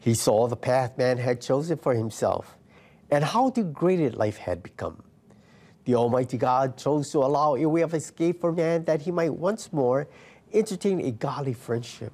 He 0.00 0.14
saw 0.14 0.48
the 0.48 0.56
path 0.56 0.96
man 0.96 1.18
had 1.18 1.42
chosen 1.42 1.76
for 1.76 1.94
himself 1.94 2.56
and 3.10 3.22
how 3.22 3.50
degraded 3.50 4.14
life 4.16 4.38
had 4.38 4.62
become. 4.62 5.02
The 5.84 5.94
Almighty 5.94 6.38
God 6.38 6.78
chose 6.78 7.10
to 7.10 7.18
allow 7.18 7.54
a 7.54 7.66
way 7.66 7.82
of 7.82 7.94
escape 7.94 8.40
for 8.40 8.52
man 8.52 8.84
that 8.84 9.02
he 9.02 9.10
might 9.10 9.34
once 9.34 9.72
more 9.72 10.08
entertain 10.52 11.00
a 11.00 11.10
godly 11.10 11.52
friendship. 11.52 12.12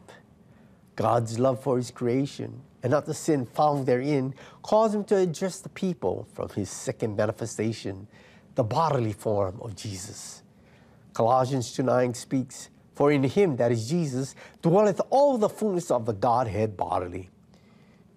God's 0.96 1.38
love 1.38 1.62
for 1.62 1.76
his 1.76 1.90
creation 1.90 2.62
and 2.82 2.90
not 2.90 3.06
the 3.06 3.14
sin 3.14 3.46
found 3.46 3.86
therein 3.86 4.34
caused 4.62 4.94
him 4.94 5.04
to 5.04 5.16
address 5.16 5.60
the 5.60 5.68
people 5.68 6.26
from 6.34 6.48
his 6.50 6.70
second 6.70 7.16
manifestation, 7.16 8.08
the 8.54 8.64
bodily 8.64 9.12
form 9.12 9.60
of 9.60 9.76
Jesus. 9.76 10.42
Colossians 11.12 11.72
2 11.72 11.82
9 11.82 12.14
speaks, 12.14 12.68
For 12.94 13.12
in 13.12 13.22
him, 13.22 13.56
that 13.56 13.72
is 13.72 13.88
Jesus, 13.88 14.34
dwelleth 14.62 15.00
all 15.10 15.38
the 15.38 15.48
fullness 15.48 15.90
of 15.90 16.06
the 16.06 16.12
Godhead 16.12 16.76
bodily. 16.76 17.30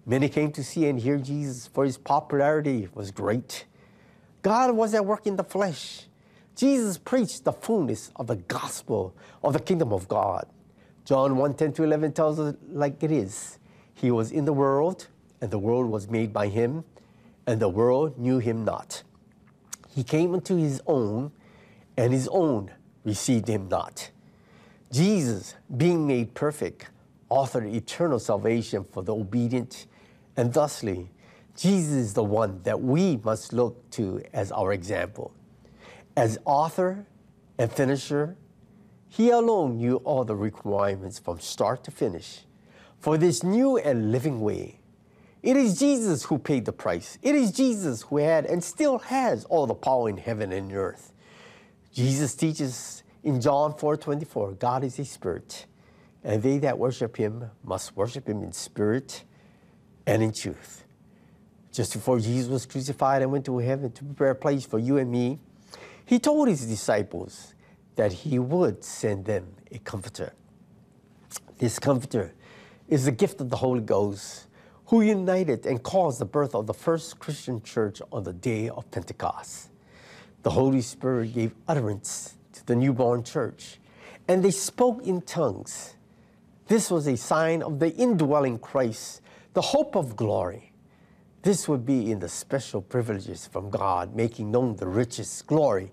Many 0.06 0.28
came 0.28 0.52
to 0.52 0.64
see 0.64 0.86
and 0.86 0.98
hear 0.98 1.18
Jesus, 1.18 1.66
for 1.66 1.84
his 1.84 1.98
popularity 1.98 2.88
was 2.94 3.10
great. 3.10 3.66
God 4.42 4.74
was 4.74 4.94
at 4.94 5.04
work 5.04 5.26
in 5.26 5.36
the 5.36 5.44
flesh. 5.44 6.06
Jesus 6.56 6.98
preached 6.98 7.44
the 7.44 7.52
fullness 7.52 8.10
of 8.16 8.26
the 8.26 8.36
gospel 8.36 9.14
of 9.42 9.52
the 9.52 9.60
kingdom 9.60 9.92
of 9.92 10.08
God. 10.08 10.46
John 11.04 11.36
1 11.36 11.54
10 11.54 11.72
to 11.74 11.84
11 11.84 12.12
tells 12.12 12.38
us 12.38 12.54
like 12.70 13.02
it 13.02 13.10
is. 13.10 13.58
He 13.94 14.10
was 14.10 14.32
in 14.32 14.44
the 14.44 14.52
world, 14.52 15.08
and 15.40 15.50
the 15.50 15.58
world 15.58 15.90
was 15.90 16.08
made 16.08 16.32
by 16.32 16.48
him, 16.48 16.84
and 17.46 17.60
the 17.60 17.68
world 17.68 18.18
knew 18.18 18.38
him 18.38 18.64
not. 18.64 19.02
He 19.88 20.04
came 20.04 20.34
unto 20.34 20.56
his 20.56 20.80
own, 20.86 21.32
and 21.96 22.12
his 22.12 22.28
own 22.28 22.70
received 23.04 23.48
him 23.48 23.68
not. 23.68 24.10
Jesus, 24.92 25.54
being 25.76 26.06
made 26.06 26.34
perfect, 26.34 26.90
authored 27.30 27.72
eternal 27.72 28.18
salvation 28.18 28.84
for 28.92 29.02
the 29.02 29.14
obedient, 29.14 29.86
and 30.36 30.52
thusly, 30.52 31.10
Jesus 31.56 31.92
is 31.92 32.14
the 32.14 32.24
one 32.24 32.62
that 32.62 32.80
we 32.80 33.18
must 33.18 33.52
look 33.52 33.90
to 33.90 34.22
as 34.32 34.50
our 34.52 34.72
example. 34.72 35.34
As 36.16 36.38
author 36.44 37.06
and 37.58 37.70
finisher, 37.70 38.36
He 39.08 39.30
alone 39.30 39.76
knew 39.76 39.96
all 39.96 40.24
the 40.24 40.36
requirements 40.36 41.18
from 41.18 41.40
start 41.40 41.84
to 41.84 41.90
finish 41.90 42.46
for 42.98 43.18
this 43.18 43.42
new 43.42 43.76
and 43.76 44.12
living 44.12 44.40
way. 44.40 44.80
It 45.42 45.56
is 45.56 45.78
Jesus 45.78 46.24
who 46.24 46.38
paid 46.38 46.66
the 46.66 46.72
price. 46.72 47.18
It 47.22 47.34
is 47.34 47.50
Jesus 47.50 48.02
who 48.02 48.18
had 48.18 48.44
and 48.44 48.62
still 48.62 48.98
has 48.98 49.44
all 49.46 49.66
the 49.66 49.74
power 49.74 50.08
in 50.08 50.18
heaven 50.18 50.52
and 50.52 50.72
earth. 50.72 51.12
Jesus 51.92 52.34
teaches 52.34 53.02
in 53.22 53.40
John 53.40 53.72
4:24, 53.72 54.52
God 54.58 54.84
is 54.84 54.98
a 54.98 55.04
spirit, 55.04 55.66
and 56.22 56.42
they 56.42 56.58
that 56.58 56.78
worship 56.78 57.16
him 57.16 57.50
must 57.64 57.96
worship 57.96 58.28
him 58.28 58.42
in 58.42 58.52
spirit 58.52 59.24
and 60.06 60.22
in 60.22 60.32
truth. 60.32 60.84
Just 61.72 61.92
before 61.92 62.18
Jesus 62.18 62.48
was 62.48 62.66
crucified 62.66 63.22
and 63.22 63.30
went 63.30 63.44
to 63.46 63.58
heaven 63.58 63.92
to 63.92 64.04
prepare 64.04 64.30
a 64.30 64.34
place 64.34 64.64
for 64.64 64.78
you 64.78 64.98
and 64.98 65.10
me, 65.10 65.38
he 66.04 66.18
told 66.18 66.48
his 66.48 66.66
disciples 66.66 67.54
that 67.94 68.12
he 68.12 68.38
would 68.38 68.82
send 68.82 69.24
them 69.24 69.46
a 69.70 69.78
comforter. 69.78 70.32
This 71.58 71.78
comforter 71.78 72.32
is 72.88 73.04
the 73.04 73.12
gift 73.12 73.40
of 73.40 73.50
the 73.50 73.56
Holy 73.56 73.80
Ghost, 73.80 74.46
who 74.86 75.02
united 75.02 75.66
and 75.66 75.80
caused 75.82 76.20
the 76.20 76.24
birth 76.24 76.54
of 76.54 76.66
the 76.66 76.74
first 76.74 77.20
Christian 77.20 77.62
church 77.62 78.02
on 78.10 78.24
the 78.24 78.32
day 78.32 78.68
of 78.68 78.90
Pentecost. 78.90 79.70
The 80.42 80.50
Holy 80.50 80.80
Spirit 80.80 81.34
gave 81.34 81.54
utterance 81.68 82.34
to 82.54 82.66
the 82.66 82.74
newborn 82.74 83.22
church, 83.22 83.78
and 84.26 84.42
they 84.42 84.50
spoke 84.50 85.06
in 85.06 85.20
tongues. 85.20 85.94
This 86.66 86.90
was 86.90 87.06
a 87.06 87.16
sign 87.16 87.62
of 87.62 87.78
the 87.78 87.94
indwelling 87.94 88.58
Christ, 88.58 89.20
the 89.60 89.66
hope 89.66 89.94
of 89.94 90.16
glory. 90.16 90.72
This 91.42 91.68
would 91.68 91.84
be 91.84 92.10
in 92.10 92.18
the 92.20 92.30
special 92.30 92.80
privileges 92.80 93.46
from 93.46 93.68
God, 93.68 94.16
making 94.16 94.50
known 94.50 94.76
the 94.76 94.86
richest 94.86 95.46
glory, 95.46 95.92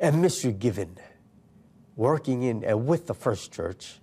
and 0.00 0.22
mystery 0.22 0.52
given. 0.52 0.96
Working 1.96 2.44
in 2.44 2.64
and 2.64 2.86
with 2.86 3.06
the 3.06 3.12
first 3.12 3.52
church, 3.52 4.00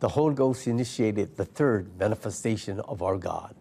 the 0.00 0.10
Holy 0.10 0.34
Ghost 0.34 0.66
initiated 0.66 1.38
the 1.38 1.46
third 1.46 1.98
manifestation 1.98 2.78
of 2.80 3.00
our 3.00 3.16
God. 3.16 3.54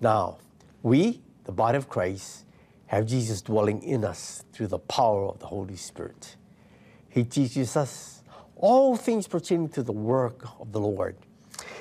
Now, 0.00 0.38
we, 0.84 1.20
the 1.42 1.50
body 1.50 1.76
of 1.76 1.88
Christ, 1.88 2.44
have 2.86 3.04
Jesus 3.04 3.42
dwelling 3.42 3.82
in 3.82 4.04
us 4.04 4.44
through 4.52 4.68
the 4.68 4.78
power 4.78 5.26
of 5.26 5.40
the 5.40 5.46
Holy 5.46 5.74
Spirit. 5.74 6.36
He 7.08 7.24
teaches 7.24 7.76
us 7.76 8.22
all 8.54 8.94
things 8.94 9.26
pertaining 9.26 9.70
to 9.70 9.82
the 9.82 9.90
work 9.90 10.46
of 10.60 10.70
the 10.70 10.78
Lord. 10.78 11.16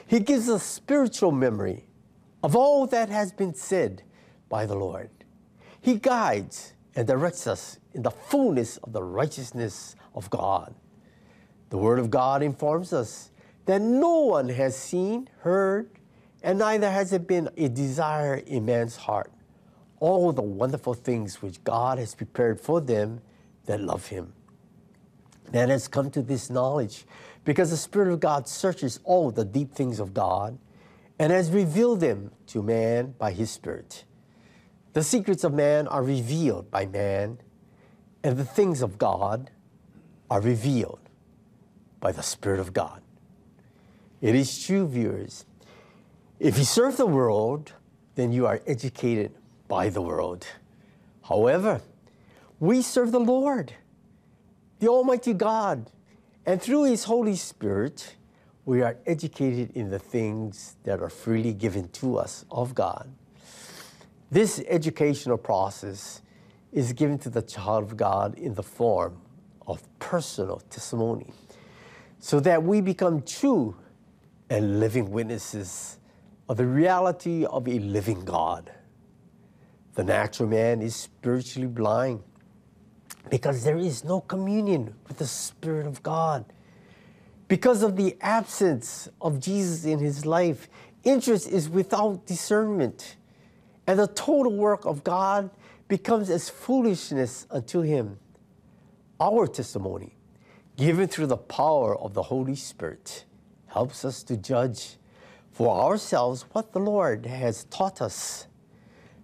He 0.08 0.20
gives 0.20 0.49
us 0.49 0.64
spiritual 0.64 1.32
memory 1.32 1.86
of 2.43 2.56
all 2.56 2.86
that 2.88 3.10
has 3.10 3.32
been 3.32 3.53
said 3.53 4.03
by 4.49 4.66
the 4.66 4.76
Lord. 4.76 5.10
He 5.82 5.95
guides 5.95 6.74
and 6.95 7.08
directs 7.08 7.47
us 7.47 7.80
in 7.93 8.03
the 8.03 8.12
fullness 8.12 8.78
of 8.78 8.93
the 8.93 9.03
righteousness 9.03 9.95
of 10.14 10.30
God. 10.30 10.74
The 11.70 11.78
Word 11.78 11.99
of 11.99 12.10
God 12.10 12.43
informs 12.43 12.93
us 12.93 13.32
that 13.66 13.82
no 13.82 14.20
one 14.20 14.49
has 14.49 14.78
seen, 14.78 15.28
heard, 15.39 15.89
and 16.43 16.60
neither 16.60 16.91
has 16.91 17.12
it 17.12 17.28
been 17.28 17.49
a 17.58 17.68
desire 17.68 18.36
in 18.36 18.66
man's 18.66 18.95
heart 18.95 19.32
all 19.99 20.32
the 20.32 20.41
wonderful 20.41 20.93
things 20.93 21.41
which 21.41 21.64
God 21.64 21.97
has 21.97 22.16
prepared 22.16 22.60
for 22.60 22.82
them 22.82 23.22
that 23.66 23.82
love 23.82 24.08
Him. 24.08 24.34
Man 25.53 25.69
has 25.69 25.87
come 25.87 26.09
to 26.11 26.21
this 26.21 26.49
knowledge 26.49 27.05
because 27.43 27.69
the 27.69 27.77
Spirit 27.77 28.11
of 28.11 28.19
God 28.19 28.47
searches 28.47 28.99
all 29.03 29.31
the 29.31 29.45
deep 29.45 29.73
things 29.73 29.99
of 29.99 30.13
God 30.13 30.57
and 31.19 31.31
has 31.31 31.51
revealed 31.51 31.99
them 31.99 32.31
to 32.47 32.61
man 32.61 33.13
by 33.17 33.31
His 33.31 33.51
Spirit. 33.51 34.03
The 34.93 35.03
secrets 35.03 35.43
of 35.43 35.53
man 35.53 35.87
are 35.87 36.03
revealed 36.03 36.71
by 36.71 36.85
man, 36.85 37.39
and 38.23 38.37
the 38.37 38.45
things 38.45 38.81
of 38.81 38.97
God 38.97 39.51
are 40.29 40.41
revealed 40.41 40.99
by 41.99 42.11
the 42.11 42.23
Spirit 42.23 42.59
of 42.59 42.73
God. 42.73 43.01
It 44.21 44.35
is 44.35 44.65
true, 44.65 44.87
viewers. 44.87 45.45
If 46.39 46.57
you 46.57 46.63
serve 46.63 46.97
the 46.97 47.05
world, 47.05 47.73
then 48.15 48.31
you 48.31 48.47
are 48.47 48.61
educated 48.65 49.33
by 49.67 49.89
the 49.89 50.01
world. 50.01 50.47
However, 51.23 51.81
we 52.59 52.81
serve 52.81 53.11
the 53.11 53.19
Lord, 53.19 53.73
the 54.86 54.91
Almighty 54.91 55.33
God, 55.33 55.89
and 56.45 56.61
through 56.61 56.83
His 56.83 57.05
Holy 57.05 57.36
Spirit, 57.36 58.17
we 58.65 58.83
are 58.83 58.95
educated 59.07 59.71
in 59.73 59.89
the 59.89 59.97
things 59.97 60.75
that 60.83 61.01
are 61.01 61.09
freely 61.09 61.53
given 61.53 61.88
to 61.89 62.19
us 62.19 62.45
of 62.51 62.75
God. 62.75 63.11
This 64.29 64.61
educational 64.67 65.39
process 65.39 66.21
is 66.71 66.93
given 66.93 67.17
to 67.17 67.31
the 67.31 67.41
child 67.41 67.86
of 67.86 67.97
God 67.97 68.38
in 68.38 68.53
the 68.53 68.61
form 68.61 69.19
of 69.65 69.81
personal 69.97 70.59
testimony 70.69 71.33
so 72.19 72.39
that 72.41 72.61
we 72.61 72.79
become 72.79 73.23
true 73.23 73.75
and 74.51 74.79
living 74.79 75.09
witnesses 75.09 75.97
of 76.47 76.57
the 76.57 76.67
reality 76.67 77.43
of 77.45 77.67
a 77.67 77.79
living 77.79 78.23
God. 78.23 78.71
The 79.95 80.03
natural 80.03 80.47
man 80.47 80.83
is 80.83 80.95
spiritually 80.95 81.69
blind 81.69 82.21
because 83.30 83.63
there 83.63 83.78
is 83.78 84.03
no 84.03 84.21
communion 84.21 84.93
with 85.07 85.17
the 85.17 85.28
Spirit 85.28 85.88
of 85.88 86.03
God. 86.03 86.45
Because 87.47 87.84
of 87.84 87.95
the 87.95 88.17
absence 88.21 89.07
of 89.21 89.39
Jesus 89.39 89.86
in 89.86 89.99
his 89.99 90.26
life, 90.26 90.67
interest 91.03 91.47
is 91.47 91.69
without 91.69 92.26
discernment, 92.26 93.17
and 93.88 93.99
the 93.99 94.07
total 94.07 94.55
work 94.55 94.86
of 94.86 95.03
God 95.03 95.49
becomes 95.88 96.30
as 96.30 96.49
foolishness 96.49 97.45
unto 97.51 97.82
him. 97.82 98.17
Our 99.19 99.47
testimony, 99.47 100.15
given 100.76 101.07
through 101.07 101.28
the 101.28 101.38
power 101.38 101.95
of 101.97 102.13
the 102.13 102.23
Holy 102.23 102.55
Spirit, 102.55 103.26
helps 103.67 104.03
us 104.03 104.23
to 104.23 104.38
judge 104.38 104.97
for 105.51 105.84
ourselves 105.84 106.45
what 106.51 106.73
the 106.73 106.80
Lord 106.80 107.26
has 107.26 107.63
taught 107.65 108.01
us. 108.01 108.47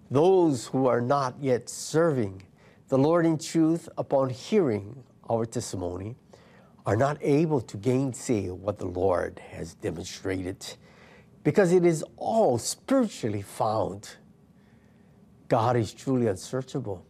Those 0.10 0.68
who 0.68 0.88
are 0.88 1.02
not 1.02 1.36
yet 1.42 1.70
serving 1.70 2.44
the 2.92 2.98
Lord 2.98 3.26
in 3.26 3.38
truth 3.38 3.88
upon 3.98 4.32
hearing 4.32 5.02
our 5.30 5.46
testimony 5.46 6.18
are 6.86 6.98
not 6.98 7.18
able 7.22 7.62
to 7.62 7.78
gainsay 7.78 8.50
what 8.50 8.80
the 8.80 8.86
Lord 8.86 9.40
has 9.52 9.76
demonstrated 9.76 10.58
because 11.46 11.72
it 11.72 11.86
is 11.86 12.04
all 12.18 12.58
spiritually 12.58 13.44
found. 13.44 14.18
God 15.48 15.78
is 15.78 15.94
truly 15.94 16.28
unsearchable. 16.28 17.06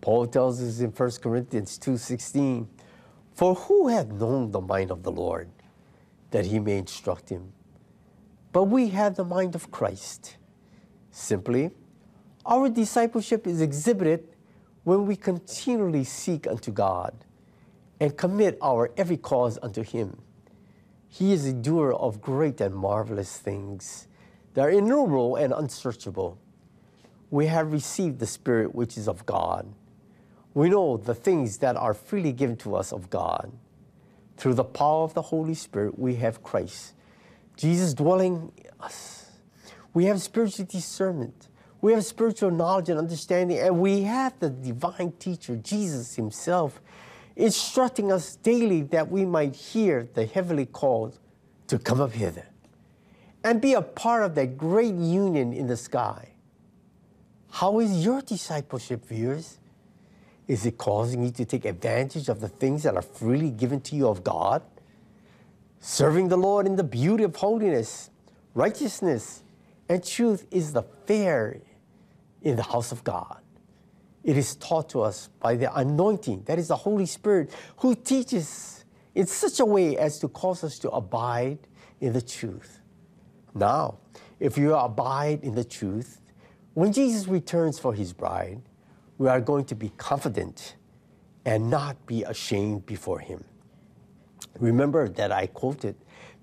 Paul 0.00 0.28
tells 0.28 0.62
us 0.62 0.78
in 0.78 0.92
1 0.92 1.20
Corinthians 1.20 1.76
2:16, 1.76 2.68
"For 3.32 3.56
who 3.56 3.88
hath 3.88 4.12
known 4.12 4.52
the 4.52 4.60
mind 4.60 4.92
of 4.92 5.02
the 5.02 5.10
Lord 5.10 5.50
that 6.30 6.46
he 6.46 6.60
may 6.60 6.78
instruct 6.78 7.30
him? 7.30 7.52
But 8.52 8.64
we 8.66 8.90
have 8.90 9.16
the 9.16 9.24
mind 9.24 9.56
of 9.56 9.72
Christ." 9.72 10.36
Simply, 11.10 11.72
our 12.46 12.68
discipleship 12.68 13.44
is 13.44 13.60
exhibited 13.60 14.28
when 14.84 15.06
we 15.06 15.16
continually 15.16 16.04
seek 16.04 16.46
unto 16.46 16.70
God 16.70 17.14
and 17.98 18.16
commit 18.16 18.58
our 18.62 18.90
every 18.96 19.16
cause 19.16 19.58
unto 19.62 19.82
Him. 19.82 20.18
He 21.08 21.32
is 21.32 21.46
a 21.46 21.52
doer 21.52 21.92
of 21.92 22.20
great 22.20 22.60
and 22.60 22.74
marvelous 22.74 23.38
things. 23.38 24.08
They 24.52 24.62
are 24.62 24.70
innumerable 24.70 25.36
and 25.36 25.52
unsearchable. 25.52 26.38
We 27.30 27.46
have 27.46 27.72
received 27.72 28.18
the 28.18 28.26
Spirit 28.26 28.74
which 28.74 28.96
is 28.96 29.08
of 29.08 29.24
God. 29.26 29.72
We 30.52 30.68
know 30.68 30.96
the 30.96 31.14
things 31.14 31.58
that 31.58 31.76
are 31.76 31.94
freely 31.94 32.32
given 32.32 32.56
to 32.58 32.76
us 32.76 32.92
of 32.92 33.10
God. 33.10 33.52
Through 34.36 34.54
the 34.54 34.64
power 34.64 35.04
of 35.04 35.14
the 35.14 35.22
Holy 35.22 35.54
Spirit, 35.54 35.98
we 35.98 36.16
have 36.16 36.42
Christ, 36.42 36.94
Jesus 37.56 37.94
dwelling 37.94 38.52
in 38.56 38.70
us. 38.80 39.30
We 39.92 40.06
have 40.06 40.20
spiritual 40.20 40.66
discernment. 40.66 41.48
We 41.84 41.92
have 41.92 42.06
spiritual 42.06 42.50
knowledge 42.50 42.88
and 42.88 42.98
understanding, 42.98 43.58
and 43.58 43.78
we 43.78 44.04
have 44.04 44.32
the 44.40 44.48
divine 44.48 45.12
teacher, 45.18 45.56
Jesus 45.56 46.16
Himself, 46.16 46.80
instructing 47.36 48.10
us 48.10 48.36
daily 48.36 48.80
that 48.84 49.10
we 49.10 49.26
might 49.26 49.54
hear 49.54 50.08
the 50.14 50.24
heavenly 50.24 50.64
call 50.64 51.12
to 51.66 51.78
come 51.78 52.00
up 52.00 52.12
hither 52.12 52.46
and 53.44 53.60
be 53.60 53.74
a 53.74 53.82
part 53.82 54.22
of 54.22 54.34
that 54.36 54.56
great 54.56 54.94
union 54.94 55.52
in 55.52 55.66
the 55.66 55.76
sky. 55.76 56.30
How 57.50 57.80
is 57.80 58.02
your 58.02 58.22
discipleship, 58.22 59.04
viewers? 59.04 59.58
Is 60.48 60.64
it 60.64 60.78
causing 60.78 61.22
you 61.22 61.32
to 61.32 61.44
take 61.44 61.66
advantage 61.66 62.30
of 62.30 62.40
the 62.40 62.48
things 62.48 62.84
that 62.84 62.94
are 62.94 63.02
freely 63.02 63.50
given 63.50 63.82
to 63.82 63.94
you 63.94 64.08
of 64.08 64.24
God? 64.24 64.62
Serving 65.80 66.28
the 66.28 66.38
Lord 66.38 66.66
in 66.66 66.76
the 66.76 66.82
beauty 66.82 67.24
of 67.24 67.36
holiness, 67.36 68.08
righteousness, 68.54 69.42
and 69.86 70.02
truth 70.02 70.46
is 70.50 70.72
the 70.72 70.82
fare 71.06 71.60
in 72.44 72.56
the 72.56 72.62
house 72.62 72.92
of 72.92 73.02
God. 73.02 73.40
It 74.22 74.36
is 74.38 74.56
taught 74.56 74.88
to 74.90 75.02
us 75.02 75.28
by 75.40 75.56
the 75.56 75.74
anointing, 75.76 76.44
that 76.44 76.58
is 76.58 76.68
the 76.68 76.76
Holy 76.76 77.06
Spirit, 77.06 77.50
who 77.78 77.94
teaches 77.94 78.84
in 79.14 79.26
such 79.26 79.60
a 79.60 79.64
way 79.64 79.96
as 79.98 80.18
to 80.20 80.28
cause 80.28 80.64
us 80.64 80.78
to 80.80 80.90
abide 80.90 81.58
in 82.00 82.12
the 82.12 82.22
truth. 82.22 82.80
Now, 83.54 83.98
if 84.40 84.56
you 84.58 84.74
abide 84.74 85.42
in 85.42 85.54
the 85.54 85.64
truth, 85.64 86.20
when 86.74 86.92
Jesus 86.92 87.28
returns 87.28 87.78
for 87.78 87.94
his 87.94 88.12
bride, 88.12 88.62
we 89.18 89.28
are 89.28 89.40
going 89.40 89.64
to 89.66 89.74
be 89.74 89.90
confident 89.96 90.76
and 91.44 91.70
not 91.70 92.04
be 92.06 92.24
ashamed 92.24 92.86
before 92.86 93.20
him. 93.20 93.44
Remember 94.58 95.08
that 95.08 95.30
I 95.30 95.46
quoted 95.46 95.96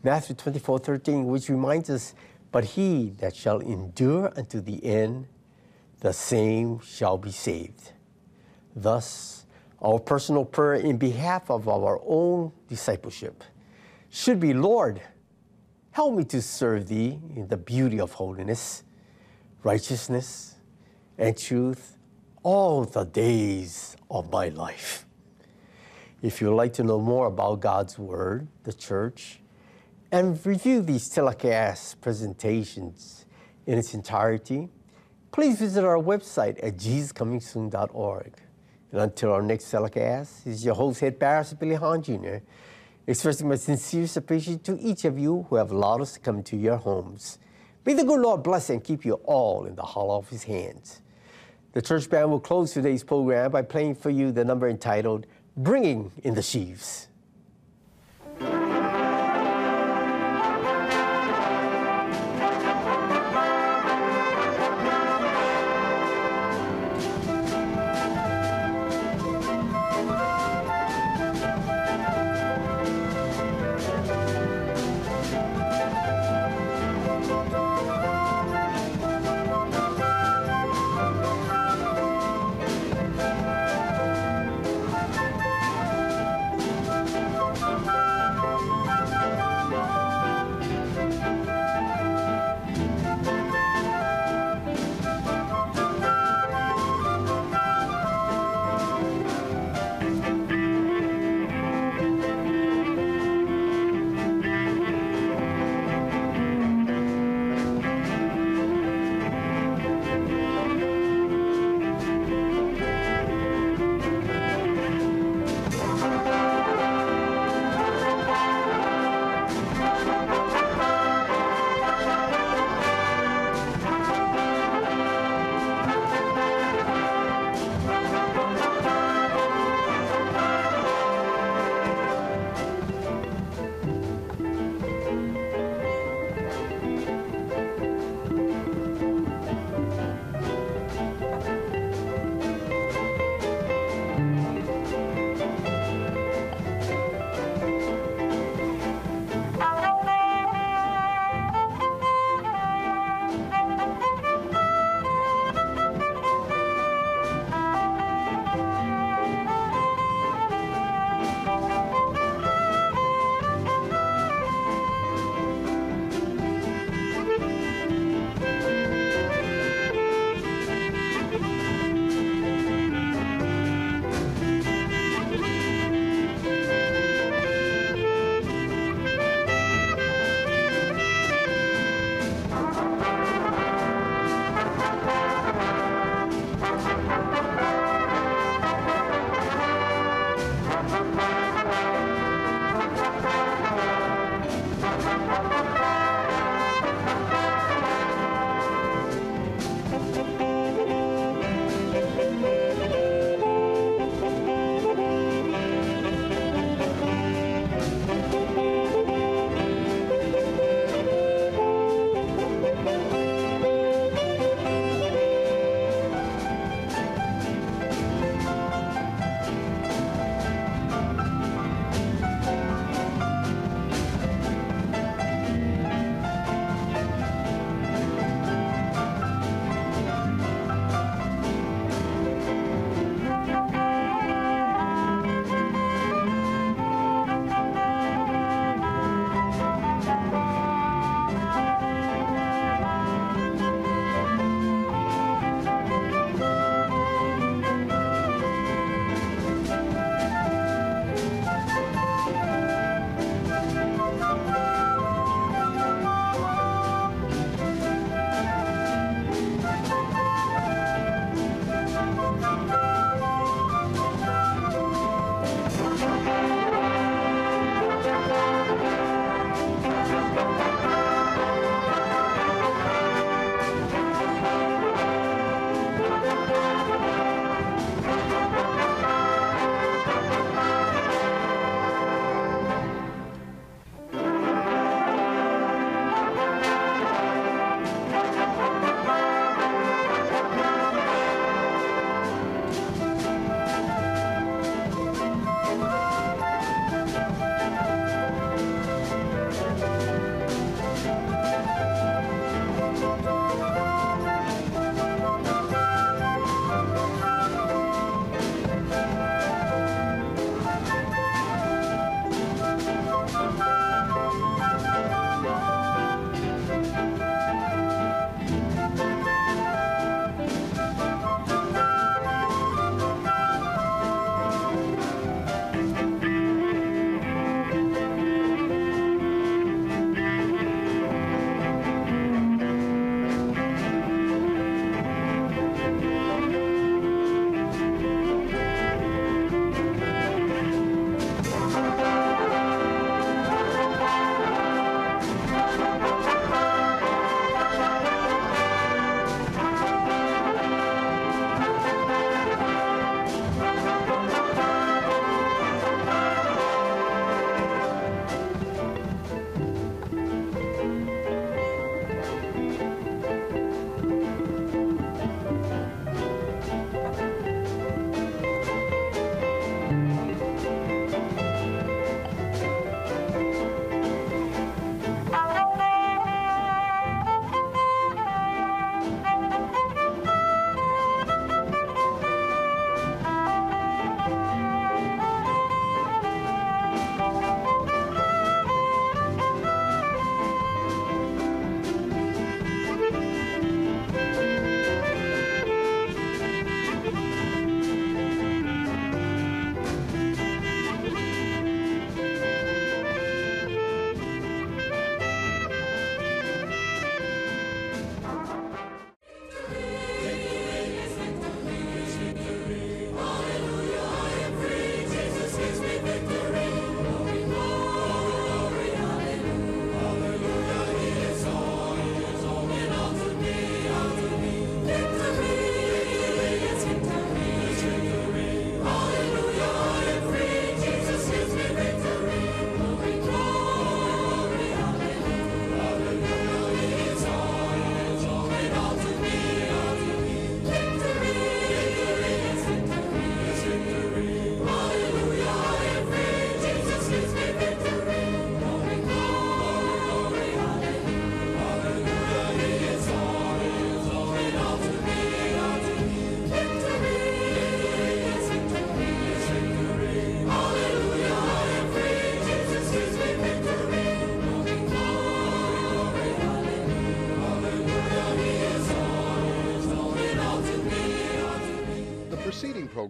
Matthew 0.04 0.36
24 0.36 0.80
13, 0.80 1.26
which 1.26 1.50
reminds 1.50 1.90
us, 1.90 2.14
But 2.52 2.64
he 2.64 3.12
that 3.18 3.36
shall 3.36 3.60
endure 3.60 4.32
unto 4.38 4.62
the 4.62 4.84
end, 4.86 5.28
the 6.02 6.12
same 6.12 6.80
shall 6.82 7.18
be 7.18 7.32
saved. 7.32 7.94
Thus, 8.76 9.46
our 9.82 10.00
personal 10.00 10.46
prayer 10.46 10.76
in 10.76 10.98
behalf 10.98 11.50
of 11.50 11.68
our 11.68 12.00
own 12.06 12.52
discipleship 12.68 13.44
should 14.10 14.40
be 14.40 14.54
Lord, 14.54 15.02
help 15.92 16.16
me 16.16 16.24
to 16.26 16.42
serve 16.42 16.88
thee 16.88 17.20
in 17.36 17.48
the 17.48 17.58
beauty 17.58 18.00
of 18.00 18.14
holiness, 18.14 18.84
righteousness, 19.64 20.56
and 21.18 21.38
truth 21.38 21.98
all 22.44 22.84
the 22.84 23.06
days 23.06 23.96
of 24.10 24.32
my 24.32 24.50
life. 24.50 25.06
If 26.22 26.42
you 26.42 26.50
would 26.50 26.56
like 26.56 26.74
to 26.74 26.84
know 26.84 27.00
more 27.00 27.28
about 27.28 27.60
God's 27.62 27.98
Word, 27.98 28.48
the 28.64 28.74
church, 28.74 29.40
and 30.12 30.44
review 30.46 30.82
these 30.82 31.10
telecast 31.10 32.02
presentations 32.02 33.26
in 33.66 33.78
its 33.78 33.94
entirety, 33.94 34.70
please 35.32 35.60
visit 35.60 35.86
our 35.86 35.98
website 35.98 36.62
at 36.62 36.78
jesuscomingsoon.org. 36.78 38.34
And 38.92 39.02
until 39.02 39.32
our 39.32 39.42
next 39.42 39.72
telecast, 39.72 40.44
this 40.44 40.56
is 40.56 40.66
your 40.66 40.76
host, 40.76 41.00
Head 41.00 41.20
Pastor 41.20 41.56
Billy 41.56 41.76
Hahn 41.76 42.04
Jr., 42.04 42.38
expressing 43.08 43.48
my 43.48 43.56
sincerest 43.56 44.18
appreciation 44.18 44.60
to 44.60 44.78
each 44.80 45.06
of 45.06 45.18
you 45.18 45.46
who 45.50 45.56
have 45.56 45.72
allowed 45.72 46.02
us 46.02 46.14
to 46.14 46.20
come 46.20 46.38
into 46.38 46.58
your 46.58 46.78
homes. 46.78 47.40
May 47.86 47.94
the 47.94 48.04
good 48.04 48.20
Lord 48.20 48.44
bless 48.44 48.70
and 48.70 48.84
keep 48.84 49.06
you 49.06 49.14
all 49.24 49.66
in 49.66 49.76
the 49.76 49.84
hollow 49.84 50.18
of 50.18 50.30
his 50.30 50.44
hands. 50.44 51.02
The 51.72 51.82
church 51.82 52.10
band 52.10 52.30
will 52.30 52.42
close 52.42 52.74
today's 52.74 53.04
program 53.04 53.52
by 53.52 53.62
playing 53.62 53.96
for 53.96 54.10
you 54.10 54.32
the 54.32 54.44
number 54.44 54.68
entitled 54.68 55.26
Bringing 55.56 56.12
in 56.24 56.36
the 56.36 56.42
Sheaves. 56.42 57.08